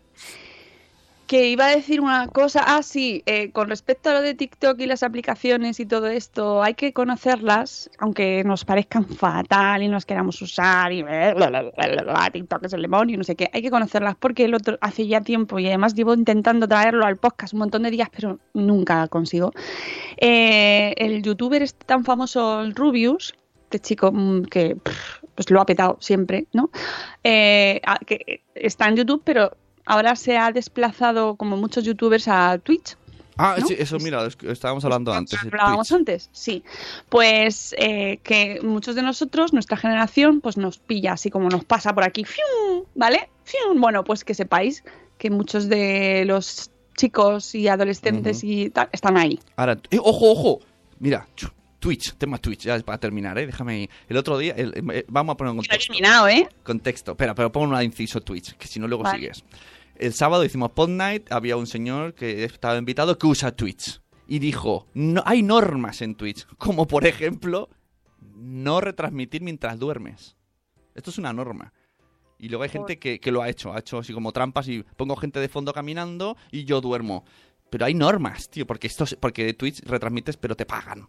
[1.35, 4.79] Que iba a decir una cosa, ah, sí, eh, con respecto a lo de TikTok
[4.79, 10.07] y las aplicaciones y todo esto, hay que conocerlas, aunque nos parezcan fatal y nos
[10.07, 14.45] queramos usar y bla, TikTok es el demonio no sé qué, hay que conocerlas porque
[14.45, 17.91] el otro hace ya tiempo y además llevo intentando traerlo al podcast un montón de
[17.91, 19.51] días, pero nunca consigo.
[20.19, 24.77] Eh, el youtuber es tan famoso, el Rubius, este chico mm, que
[25.35, 26.71] pues lo ha petado siempre, ¿no?
[27.25, 29.51] Eh, que está en YouTube, pero
[29.85, 32.97] ahora se ha desplazado, como muchos youtubers, a Twitch.
[33.37, 33.67] Ah, ¿No?
[33.67, 35.39] sí, eso, mira, estábamos hablando antes.
[35.43, 35.99] Hablábamos Twitch.
[35.99, 36.63] antes, sí.
[37.09, 41.93] Pues eh, que muchos de nosotros, nuestra generación, pues nos pilla así como nos pasa
[41.93, 42.85] por aquí, ¡fium!
[42.95, 43.29] ¿vale?
[43.45, 43.81] ¡Fium!
[43.81, 44.85] Bueno, pues que sepáis
[45.19, 49.41] que muchos de los chicos y adolescentes y tal están ahí.
[49.57, 50.61] Ahora, eh, ojo, ojo.
[51.01, 51.27] Mira,
[51.85, 53.45] Twitch, tema Twitch, ya para terminar, ¿eh?
[53.45, 53.91] Déjame.
[54.09, 55.93] El otro día, el- eh, vamos a poner un contexto.
[55.93, 56.49] eliminado, ¿eh?
[56.63, 59.19] Contexto, espera, pero pon un inciso Twitch, que si no luego Vale.
[59.19, 59.45] sigues.
[59.97, 64.01] El sábado hicimos Pod Night, había un señor que estaba invitado que usa Twitch.
[64.27, 67.69] Y dijo, no, hay normas en Twitch, como por ejemplo,
[68.35, 70.37] no retransmitir mientras duermes.
[70.95, 71.75] Esto es una norma.
[72.39, 74.83] Y luego hay gente que, que lo ha hecho, ha hecho así como trampas y
[74.97, 77.27] pongo gente de fondo caminando y yo duermo.
[77.71, 81.07] Pero hay normas, tío, porque esto es- porque Twitch retransmites pero te pagan.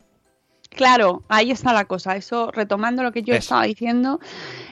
[0.70, 2.16] Claro, ahí está la cosa.
[2.16, 3.40] Eso, retomando lo que yo Eso.
[3.40, 4.20] estaba diciendo,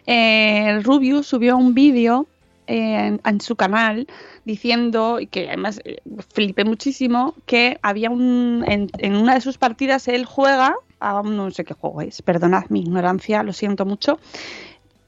[0.05, 2.27] eh, Rubius subió un vídeo
[2.67, 4.07] eh, en, en su canal
[4.45, 5.97] diciendo, y que además eh,
[6.33, 8.65] flipé muchísimo, que había un.
[8.67, 12.65] En, en una de sus partidas él juega a no sé qué juego es, perdonad
[12.69, 14.19] mi ignorancia, lo siento mucho.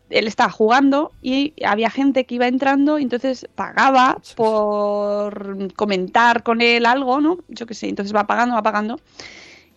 [0.10, 6.62] Él estaba jugando y había gente que iba entrando y entonces pagaba por comentar con
[6.62, 7.40] él algo, ¿no?
[7.48, 9.00] Yo qué sé, entonces va pagando, va pagando.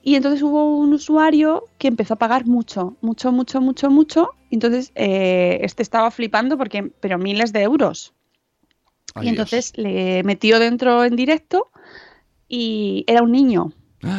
[0.09, 4.31] Y entonces hubo un usuario que empezó a pagar mucho, mucho, mucho, mucho, mucho.
[4.49, 8.15] Y entonces eh, este estaba flipando porque, pero miles de euros.
[9.15, 11.71] Ay, y entonces le metió dentro en directo
[12.49, 13.75] y era un niño.
[14.01, 14.15] Dios.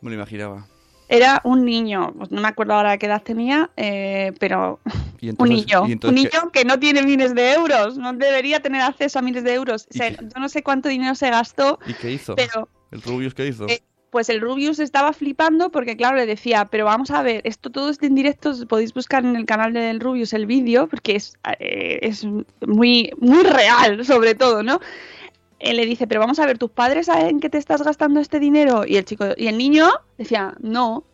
[0.00, 0.66] Me lo imaginaba.
[1.10, 4.80] Era un niño, pues no me acuerdo ahora qué edad tenía, eh, pero
[5.36, 9.22] un niño, un niño que no tiene miles de euros, no debería tener acceso a
[9.22, 9.86] miles de euros.
[9.90, 12.36] Yo no sé cuánto dinero se gastó, ¿Y qué hizo?
[12.36, 13.68] pero ¿El Rubius qué hizo?
[13.68, 17.70] Eh, pues el Rubius estaba flipando porque, claro, le decía, pero vamos a ver, esto
[17.70, 21.34] todo está en directo, podéis buscar en el canal del Rubius el vídeo, porque es,
[21.58, 22.24] eh, es
[22.66, 24.80] muy, muy real, sobre todo, ¿no?
[25.60, 28.40] Él le dice, pero vamos a ver, ¿tus padres saben que te estás gastando este
[28.40, 28.84] dinero?
[28.86, 31.04] Y el chico, y el niño decía, no.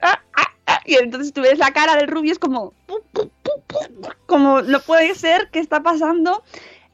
[0.00, 2.72] Ah, ah, ah, Y entonces tú ves la cara del Rubius como,
[4.26, 6.42] como no puede ser, ¿qué está pasando?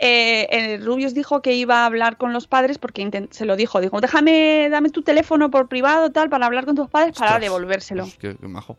[0.05, 3.80] Eh, el Rubius dijo que iba a hablar con los padres porque se lo dijo,
[3.80, 7.40] dijo, déjame, dame tu teléfono por privado tal para hablar con tus padres para Ostras,
[7.40, 8.03] devolvérselo.
[8.03, 8.76] pues qué- qué majo.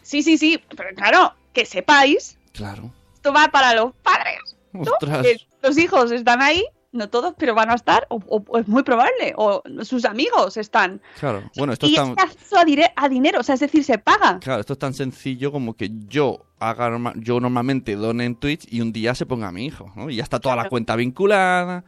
[0.00, 2.90] Sí, sí, sí, pero claro, que sepáis, Claro.
[3.14, 4.38] esto va para los padres.
[5.62, 9.34] los hijos están ahí, no todos, pero van a estar, o, o- es muy probable,
[9.36, 11.00] o sus amigos están.
[11.20, 11.42] Claro.
[11.56, 12.10] Bueno, esto y es tan...
[12.12, 14.38] es acceso a, dire- a dinero, o sea, es decir, se paga.
[14.40, 18.80] Claro, esto es tan sencillo como que yo haga yo normalmente done en Twitch y
[18.80, 20.10] un día se ponga a mi hijo, ¿no?
[20.10, 21.84] Y ya está toda la cuenta vinculada.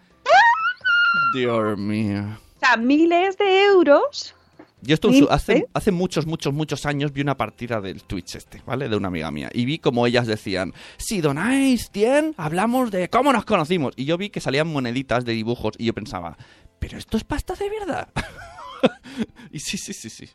[1.35, 2.25] Dios mío.
[2.57, 4.35] O sea, miles de euros.
[4.83, 5.67] Yo esto Sí, hace, ¿eh?
[5.75, 8.89] hace muchos, muchos, muchos años vi una partida del Twitch este, ¿vale?
[8.89, 9.51] De una amiga mía.
[9.53, 13.93] Y vi como ellas decían, si donáis 100, hablamos de cómo nos conocimos.
[13.97, 16.37] Y yo vi que salían moneditas de dibujos y yo pensaba,
[16.79, 18.09] ¿pero esto es pasta de verdad?
[19.51, 20.29] y sí, sí, sí, sí.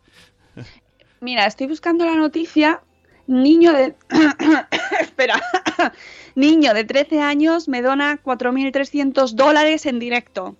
[1.21, 2.81] Mira, estoy buscando la noticia.
[3.27, 3.95] Niño de.
[5.01, 5.41] Espera.
[6.35, 10.57] Niño de 13 años me dona 4.300 dólares en directo.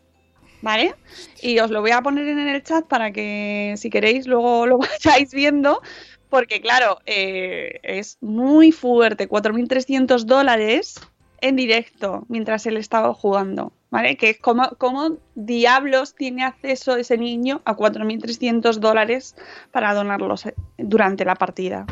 [0.65, 0.95] ¿Vale?
[1.43, 4.79] Y os lo voy a poner en el chat para que si queréis luego lo
[4.79, 5.79] vayáis viendo,
[6.27, 10.99] porque claro, eh, es muy fuerte, 4.300 dólares
[11.39, 14.17] en directo mientras él estaba jugando, ¿vale?
[14.17, 19.35] Que es como, como diablos tiene acceso ese niño a 4.300 dólares
[19.69, 21.85] para donarlos eh, durante la partida.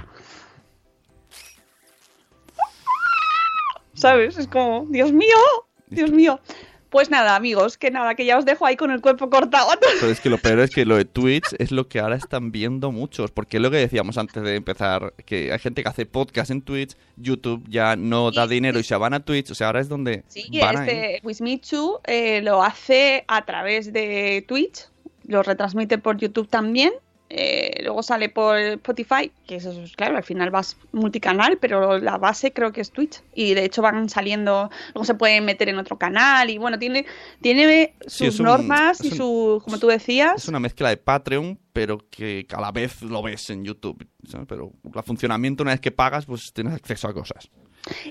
[3.94, 4.40] ¿Sabes?
[4.40, 5.38] Es como, Dios mío,
[5.90, 6.40] Dios mío.
[6.94, 9.68] Pues nada, amigos, que nada, que ya os dejo ahí con el cuerpo cortado.
[10.00, 12.52] Pero es que lo peor es que lo de Twitch es lo que ahora están
[12.52, 13.32] viendo muchos.
[13.32, 16.62] Porque es lo que decíamos antes de empezar, que hay gente que hace podcast en
[16.62, 19.50] Twitch, YouTube ya no da dinero y se van a Twitch.
[19.50, 24.46] O sea, ahora es donde Sí, van este Wismichu eh, lo hace a través de
[24.48, 24.88] Twitch,
[25.26, 26.94] lo retransmite por YouTube también,
[27.36, 32.18] eh, luego sale por Spotify, que eso es claro, al final vas multicanal, pero la
[32.20, 33.22] base creo que es Twitch.
[33.34, 37.06] Y de hecho van saliendo, luego se pueden meter en otro canal y bueno, tiene,
[37.42, 40.90] tiene sus Sí, es un- normas y un- su, como tú decías, Es una mezcla
[40.90, 44.08] de Patreon, pero que a la vez lo ves en YouTube.
[44.30, 44.46] ¿sabes?
[44.48, 47.50] Pero el funcionamiento, una vez que pagas, pues tienes acceso a cosas.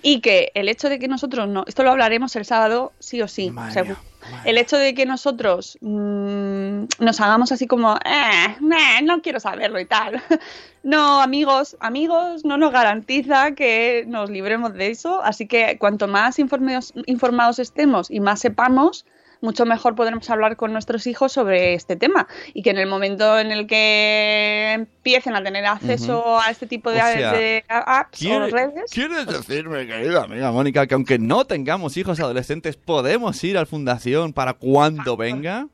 [0.02, 3.28] Y que el hecho de que nosotros no, esto lo hablaremos el sábado sí o
[3.28, 3.50] sí.
[3.50, 3.98] Madre seguro.
[4.28, 8.56] mía, El hecho de que nosotros mm, nos hagamos así como, eh,
[9.02, 10.22] no quiero saberlo y tal.
[10.84, 15.22] No, amigos, amigos, no nos garantiza que nos libremos de eso.
[15.22, 19.06] Así que cuanto más informados, informados estemos y más sepamos,
[19.42, 22.28] mucho mejor podremos hablar con nuestros hijos sobre este tema.
[22.54, 26.90] Y que en el momento en el que empiecen a tener acceso a este tipo
[26.90, 31.18] de, O sea, de apps o ¿Quieres, redes, ¿Quieres decirme, querida amiga Mónica, que aunque
[31.18, 35.66] no tengamos hijos adolescentes, podemos ir al Fundación para cuando venga?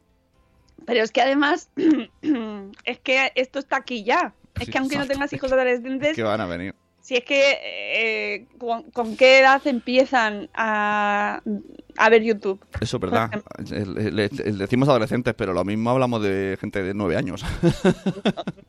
[0.86, 1.68] Pero es que además,
[2.84, 4.32] es que esto está aquí ya.
[4.58, 6.74] Es Sí, que aunque no tengas hijos adolescentes, Que van a venir.
[7.08, 11.40] Si es que eh, con, con qué edad empiezan a,
[11.96, 12.62] a ver YouTube.
[12.82, 13.30] Eso es verdad.
[13.70, 17.42] El- el- el- decimos adolescentes, pero lo mismo hablamos de gente de nueve años.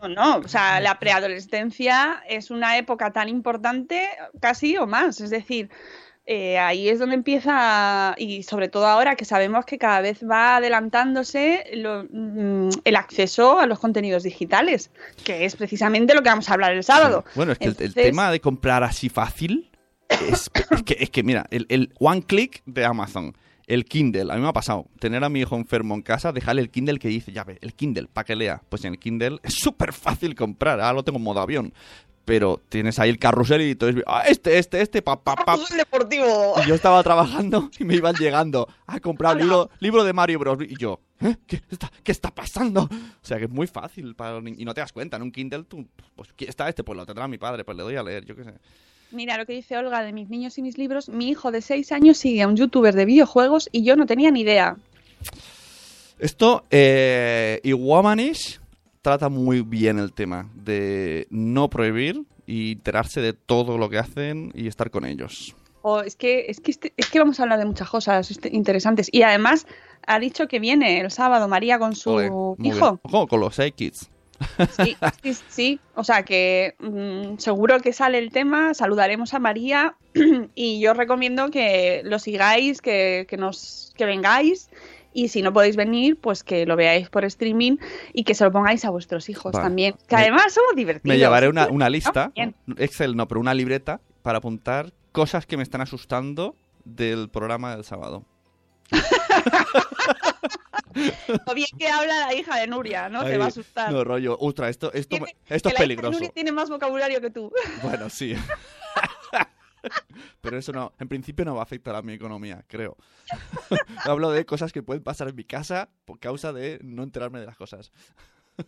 [0.02, 4.08] No, no, o sea, la preadolescencia es una época tan importante,
[4.40, 5.20] casi o más.
[5.20, 5.70] Es decir,
[6.32, 10.58] eh, ahí es donde empieza, y sobre todo ahora que sabemos que cada vez va
[10.58, 14.92] adelantándose lo- mm, el acceso a los contenidos digitales,
[15.24, 17.26] que es precisamente lo que vamos a hablar el sábado.
[17.34, 19.72] Bueno, es que el- tema de comprar así fácil
[20.08, 24.36] es, es que, es que, mira, el, el one click de Amazon, el Kindle, a
[24.36, 27.08] mí me ha pasado, tener a mi hijo enfermo en casa, dejarle el Kindle que
[27.08, 28.62] dice, ya ve, el Kindle, para que lea.
[28.70, 31.74] Pues en el Kindle es súper fácil comprar, ahora lo tengo en modo avión.
[32.30, 35.58] Pero tienes ahí el carrusel y todo es, ah, este, este, este, pa, pa, pa.
[35.58, 36.54] ¡Fútbol deportivo!
[36.64, 38.68] Y yo estaba trabajando y me iban llegando.
[38.86, 40.60] Ha comprado el libro, libro de Mario Bros.
[40.62, 41.38] Y yo, ¿eh?
[41.48, 42.84] ¿Qué está, qué está pasando?
[42.84, 45.64] O sea que es muy fácil para Y no te das cuenta, en un Kindle
[45.64, 48.24] tú, pues ¿quién está este, pues lo tendrá mi padre, pues le doy a leer,
[48.26, 48.54] yo qué sé.
[49.10, 51.10] Mira lo que dice Olga de mis niños y mis libros.
[51.10, 54.30] Mi hijo de 6 años sigue a un youtuber de videojuegos y yo no tenía
[54.30, 54.78] ni idea.
[56.20, 58.60] Esto, eh, y Womanish
[59.02, 64.52] trata muy bien el tema de no prohibir y enterarse de todo lo que hacen
[64.56, 65.56] y estar con ellos.
[65.82, 68.50] O es que, es que este- es que vamos a hablar de muchas cosas este-
[68.54, 69.08] interesantes.
[69.12, 69.66] Y además
[70.08, 73.00] ha dicho que viene el sábado María con su hijo.
[73.04, 74.10] Ojo, con los Kids.
[74.84, 75.80] Sí, sí, sí.
[75.96, 79.96] O sea que mm, seguro que sale el tema, saludaremos a María
[80.56, 84.70] y yo recomiendo que lo sigáis, que, que nos que vengáis
[85.24, 87.78] y si no podéis venir, pues que lo veáis por streaming
[88.14, 89.64] y que se lo pongáis a vuestros hijos Vale.
[89.66, 89.96] también.
[90.08, 91.14] Que Me- además somos divertidos.
[91.16, 92.32] Me llevaré una, una lista.
[92.78, 96.56] Excel no, pero una libreta para apuntar cosas que me están asustando
[96.86, 98.26] del programa del sábado.
[101.46, 103.24] O bien que habla la hija de Nuria, ¿no?
[103.24, 103.92] Te va a asustar.
[103.92, 105.18] No, rollo, ostras, esto, esto,
[105.48, 106.12] esto es peligroso.
[106.12, 107.52] Nuria tiene más vocabulario que tú.
[107.84, 108.36] Bueno, sí.
[110.42, 112.98] Pero eso no, en principio no va a afectar a mi economía, creo.
[114.06, 117.46] Hablo de cosas que pueden pasar en mi casa por causa de no enterarme de
[117.46, 117.92] las cosas.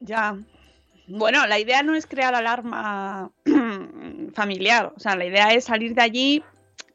[0.00, 0.36] Ya.
[1.06, 3.30] Bueno, la idea no es crear alarma
[4.34, 4.92] familiar.
[4.94, 6.42] O sea, la idea es salir de allí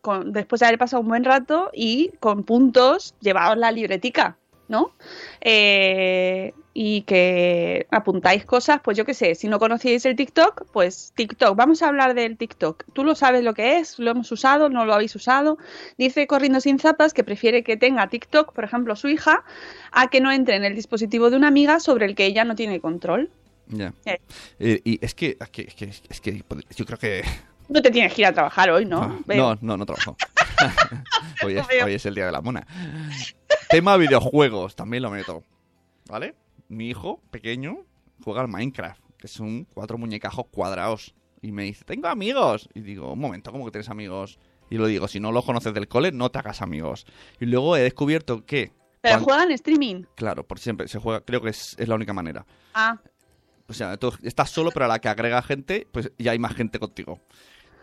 [0.02, 4.92] con, después de haber pasado un buen rato y con puntos llevados la libretica, ¿no?
[5.42, 11.12] Eh, y que apuntáis cosas, pues yo qué sé, si no conocíais el TikTok, pues
[11.14, 12.86] TikTok, vamos a hablar del TikTok.
[12.94, 15.58] Tú lo sabes lo que es, lo hemos usado, no lo habéis usado.
[15.98, 19.44] Dice Corriendo sin zapas que prefiere que tenga TikTok, por ejemplo, su hija,
[19.92, 22.56] a que no entre en el dispositivo de una amiga sobre el que ella no
[22.56, 23.30] tiene control.
[23.68, 23.94] Ya.
[24.06, 24.22] Eh.
[24.60, 26.46] Eh, y es que, es que, es que, es que
[26.78, 27.26] yo creo que...
[27.68, 29.22] No te tienes que ir a trabajar hoy, ¿no?
[29.28, 30.16] No, no, no trabajo.
[31.44, 32.66] hoy, es, hoy es el día de la mona.
[33.70, 35.44] Tema videojuegos, también lo meto.
[36.08, 36.36] ¿Vale?
[36.70, 37.86] Mi hijo pequeño
[38.24, 41.14] juega al Minecraft, que son cuatro muñecajos cuadrados.
[41.42, 42.70] Y me dice, tengo amigos.
[42.74, 44.40] Y digo, un momento, ¿cómo que tienes amigos?
[44.70, 47.06] Y lo digo, si no los conoces del cole, no te hagas amigos.
[47.40, 50.04] Y luego he descubierto que Pero Cuan- juegan streaming.
[50.16, 52.46] Claro, por siempre se juega, creo que es, es la única manera.
[52.74, 53.00] Ah,
[53.68, 56.54] O sea, tú estás solo, pero a la que agrega gente, pues ya hay más
[56.56, 57.20] gente contigo.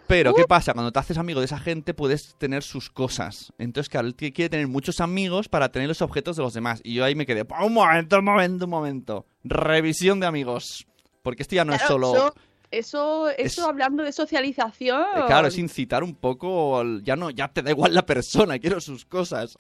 [0.08, 0.72] Pero, ¿qué pasa?
[0.72, 3.52] Cuando te haces amigo de esa gente, puedes tener sus cosas.
[3.58, 6.80] Entonces, claro, él quiere tener muchos amigos para tener los objetos de los demás.
[6.84, 9.26] Y yo ahí me quedé, "Pa, un momento, un momento, un momento.
[9.44, 10.86] Revisión de amigos.
[11.22, 12.14] Porque esto ya no es solo...
[12.14, 12.34] Eso,
[12.70, 15.00] eso, eso Es- hablando de socialización.
[15.16, 16.78] Eh, Claro, es incitar un poco.
[16.78, 19.56] al- Ya no, ya te da igual la persona, quiero sus cosas.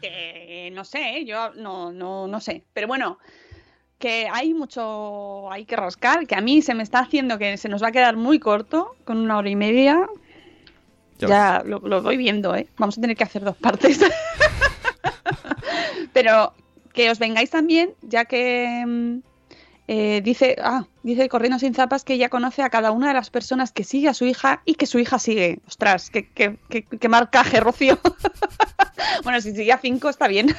[0.00, 2.64] que no sé, yo no, no, no sé.
[2.72, 3.18] Pero bueno,
[4.04, 7.70] que hay mucho, hay que rascar, que a mí se me está haciendo que se
[7.70, 10.06] nos va a quedar muy corto, con una hora y media.
[11.20, 12.66] Ya Ya, lo, lo voy viendo, ¿eh?
[12.76, 13.98] Vamos a tener que hacer dos partes.
[16.12, 16.52] Pero
[16.92, 19.18] que os vengáis también, ya que mm,
[19.88, 23.30] eh, dice, ah, dice Corriendo sin zapas que ella conoce a cada una de las
[23.30, 25.60] personas que sigue a su hija y que su hija sigue.
[25.66, 27.98] Ostras, qué, qué, qué, qué marcaje, Rocío.
[29.24, 30.54] bueno, si sigue a cinco está bien.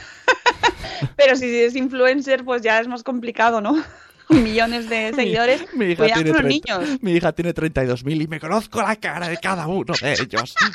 [1.16, 3.84] Pero si es influencer, pues ya es más complicado, ¿no?
[4.30, 5.66] Millones de seguidores.
[5.74, 7.02] Mi hija, Cuidado tiene con los 30 niños.
[7.02, 10.56] mi hija tiene 32.000 y me conozco la cara de cada uno de ellos.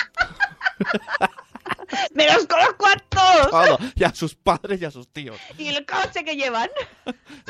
[2.14, 3.50] ¡Me los conozco a todos!
[3.50, 3.78] Todo.
[3.96, 5.36] Y a sus padres y a sus tíos.
[5.58, 6.70] Y el coche que llevan.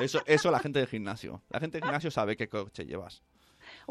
[0.00, 1.42] Eso, eso la gente del gimnasio.
[1.50, 3.22] La gente del gimnasio sabe qué coche llevas.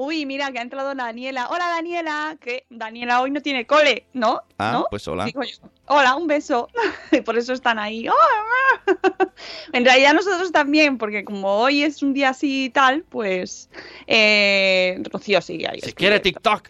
[0.01, 1.49] Uy, mira, que ha entrado Daniela.
[1.49, 2.37] Hola, Daniela.
[2.39, 4.43] Que Daniela hoy no tiene cole, ¿no?
[4.57, 4.87] Ah, ¿No?
[4.89, 5.25] pues hola.
[5.25, 6.69] Digo yo, Hola, un beso.
[7.11, 8.07] Y por eso están ahí.
[9.73, 13.69] En realidad nosotros también, porque como hoy es un día así y tal, pues
[14.07, 15.81] eh, Rocío sigue ahí.
[15.81, 16.21] Si quiere.
[16.21, 16.69] TikTok,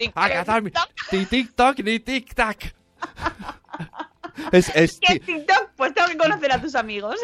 [1.12, 2.56] ni TikTok ni TikTok.
[4.50, 5.70] Es, es, ¿Quieres ti- TikTok?
[5.76, 7.14] Pues tengo que conocer a tus amigos.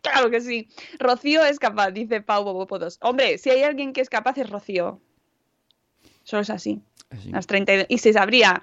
[0.03, 0.69] claro que sí.
[0.99, 2.99] Rocío es capaz, dice Pau Bobopodos.
[3.03, 5.01] Hombre, si hay alguien que es capaz es Rocío.
[6.25, 6.83] Solo es así.
[7.23, 7.31] Sí.
[7.31, 7.87] Las 32.
[7.89, 8.63] Y se sabría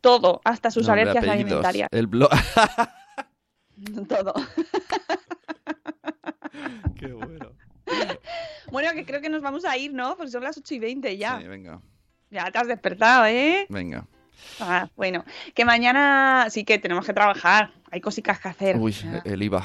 [0.00, 1.44] todo, hasta sus Nombre, alergias apellidos.
[1.46, 1.88] alimentarias.
[1.92, 2.30] El blog.
[4.08, 4.34] Todo.
[6.96, 7.50] Qué bueno.
[8.70, 10.16] Bueno, que creo que nos vamos a ir, ¿no?
[10.16, 11.40] Porque son las 8 y 20 ya.
[11.40, 11.80] Sí, venga,
[12.30, 13.66] Ya te has despertado, ¿eh?
[13.68, 14.06] venga.
[14.60, 15.24] Ah, bueno,
[15.54, 17.72] que mañana sí que tenemos que trabajar.
[17.90, 18.76] Hay cositas que hacer.
[18.76, 19.20] Uy, Ah.
[19.24, 19.64] el IVA.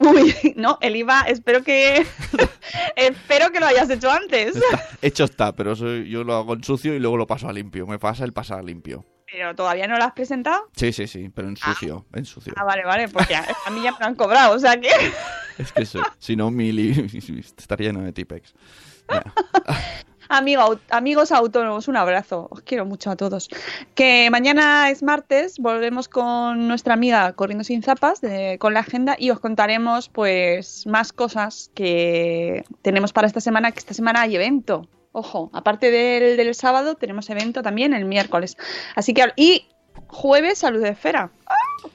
[0.00, 2.06] Uy, no, el IVA, espero que
[2.96, 4.56] espero que lo hayas hecho antes.
[4.56, 7.52] Está- hecho está, pero eso yo lo hago en sucio y luego lo paso a
[7.52, 7.86] limpio.
[7.86, 9.04] Me pasa el pasar a limpio.
[9.30, 10.70] Pero todavía no lo has presentado.
[10.74, 12.54] Sí, sí, sí, pero en sucio, en sucio.
[12.56, 14.88] Ah, vale, vale, porque a, a mí ya me lo han cobrado, o sea que
[15.58, 18.54] Es que eso, si no, mil y estaría lleno de tipex.
[20.30, 22.48] Amigo, amigos autónomos, un abrazo.
[22.50, 23.48] Os quiero mucho a todos.
[23.94, 28.20] Que mañana es martes, volvemos con nuestra amiga Corriendo sin zapas,
[28.58, 33.78] con la agenda, y os contaremos pues más cosas que tenemos para esta semana, que
[33.78, 34.86] esta semana hay evento.
[35.12, 38.58] Ojo, aparte del, del sábado, tenemos evento también el miércoles.
[38.94, 39.66] Así que, y
[40.08, 41.30] jueves, salud de esfera.
[41.46, 41.88] ¡Ah!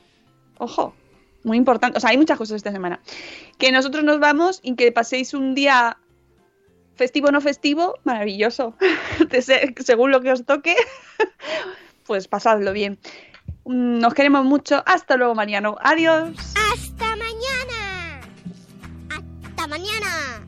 [0.58, 0.96] Ojo,
[1.44, 1.98] muy importante.
[1.98, 3.00] O sea, hay muchas cosas esta semana.
[3.60, 5.98] Que nosotros nos vamos y que paséis un día
[6.96, 8.76] festivo o no festivo, maravilloso.
[9.84, 10.76] Según lo que os toque,
[12.06, 13.00] pues pasadlo bien.
[13.66, 14.84] Mm, Nos queremos mucho.
[14.86, 15.78] Hasta luego, Mariano.
[15.82, 16.30] Adiós.
[16.74, 18.22] ¡Hasta mañana!
[19.10, 20.46] ¡Hasta mañana!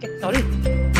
[0.00, 0.99] Qué sol.